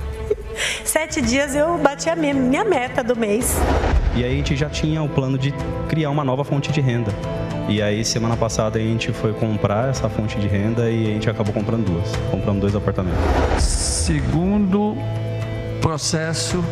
[0.84, 3.56] Sete dias eu bati a minha, minha meta do mês.
[4.20, 5.50] E aí a gente já tinha o plano de
[5.88, 7.10] criar uma nova fonte de renda.
[7.70, 11.30] E aí semana passada a gente foi comprar essa fonte de renda e a gente
[11.30, 12.14] acabou comprando duas.
[12.30, 13.64] Compramos dois apartamentos.
[13.64, 14.94] Segundo
[15.80, 16.62] processo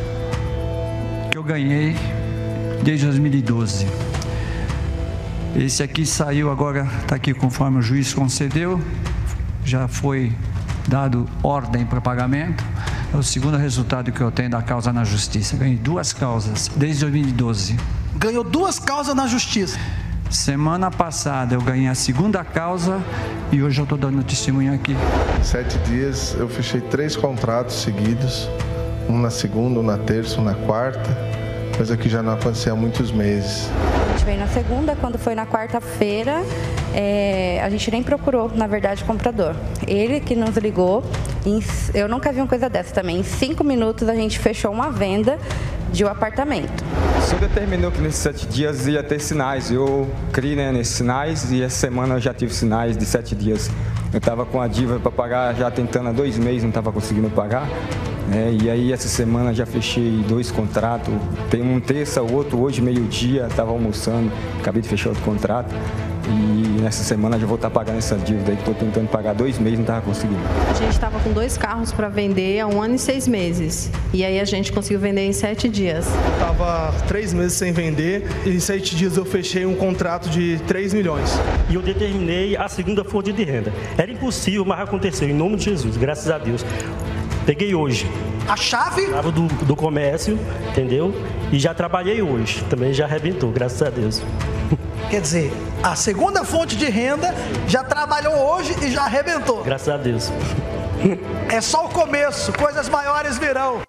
[1.30, 1.96] que eu ganhei
[2.82, 3.86] desde 2012.
[5.56, 8.78] Esse aqui saiu agora, está aqui conforme o juiz concedeu,
[9.64, 10.34] já foi
[10.86, 12.62] dado ordem para pagamento.
[13.12, 15.56] É o segundo resultado que eu tenho da causa na justiça.
[15.56, 17.76] Ganhei duas causas desde 2012.
[18.16, 19.78] Ganhou duas causas na justiça.
[20.30, 23.02] Semana passada eu ganhei a segunda causa
[23.50, 24.94] e hoje eu estou dando testemunho aqui.
[25.40, 28.46] Em sete dias eu fechei três contratos seguidos,
[29.08, 31.08] um na segunda, um na terça, um na quarta,
[31.78, 33.70] coisa que já não acontecia há muitos meses
[34.28, 36.44] veio na segunda, quando foi na quarta-feira,
[36.94, 39.54] é, a gente nem procurou, na verdade, o comprador.
[39.86, 41.02] Ele que nos ligou,
[41.46, 41.64] em,
[41.94, 43.20] eu nunca vi uma coisa dessa também.
[43.20, 45.38] Em cinco minutos a gente fechou uma venda
[45.90, 46.84] de um apartamento.
[47.16, 49.70] O senhor determinou que nesses sete dias ia ter sinais.
[49.70, 53.70] Eu criei né, nesses sinais e essa semana eu já tive sinais de sete dias.
[54.12, 57.30] Eu estava com a dívida para pagar, já tentando há dois meses, não estava conseguindo
[57.30, 57.66] pagar.
[58.32, 61.14] É, e aí essa semana já fechei dois contratos,
[61.50, 65.74] tem um terça, o outro hoje meio-dia, estava almoçando, acabei de fechar outro contrato.
[66.30, 69.58] E nessa semana já vou estar pagando essa dívida aí que estou tentando pagar dois
[69.58, 70.40] meses, não estava conseguindo.
[70.68, 73.90] A gente estava com dois carros para vender há um ano e seis meses.
[74.12, 76.06] E aí a gente conseguiu vender em sete dias.
[76.34, 80.92] Estava três meses sem vender e em sete dias eu fechei um contrato de 3
[80.92, 81.30] milhões.
[81.70, 83.72] E eu determinei a segunda fonte de renda.
[83.96, 86.62] Era impossível, mas aconteceu, em nome de Jesus, graças a Deus.
[87.48, 88.04] Peguei hoje.
[88.46, 89.10] A chave?
[89.10, 90.38] Tava do, do comércio,
[90.68, 91.14] entendeu?
[91.50, 92.62] E já trabalhei hoje.
[92.64, 94.20] Também já arrebentou, graças a Deus.
[95.08, 95.50] Quer dizer,
[95.82, 97.34] a segunda fonte de renda
[97.66, 99.64] já trabalhou hoje e já arrebentou.
[99.64, 100.28] Graças a Deus.
[101.50, 103.80] É só o começo, coisas maiores virão.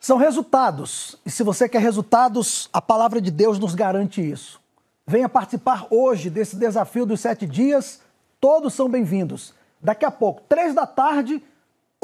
[0.00, 1.16] São resultados.
[1.24, 4.60] E se você quer resultados, a palavra de Deus nos garante isso.
[5.06, 8.00] Venha participar hoje desse desafio dos sete dias.
[8.40, 9.54] Todos são bem-vindos.
[9.80, 11.40] Daqui a pouco, três da tarde,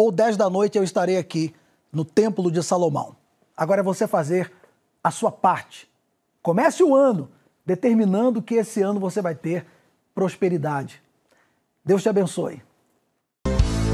[0.01, 1.55] ou 10 da noite eu estarei aqui
[1.93, 3.15] no Templo de Salomão.
[3.55, 4.51] Agora é você fazer
[5.05, 5.91] a sua parte.
[6.41, 7.29] Comece o ano
[7.67, 9.67] determinando que esse ano você vai ter
[10.15, 11.03] prosperidade.
[11.85, 12.63] Deus te abençoe.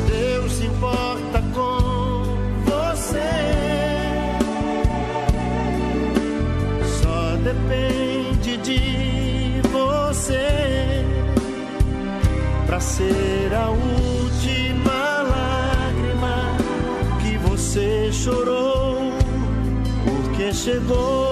[0.08, 3.18] Deus se importa com você.
[7.02, 11.04] Só depende de você
[12.64, 13.95] para ser a última
[20.76, 21.25] chegou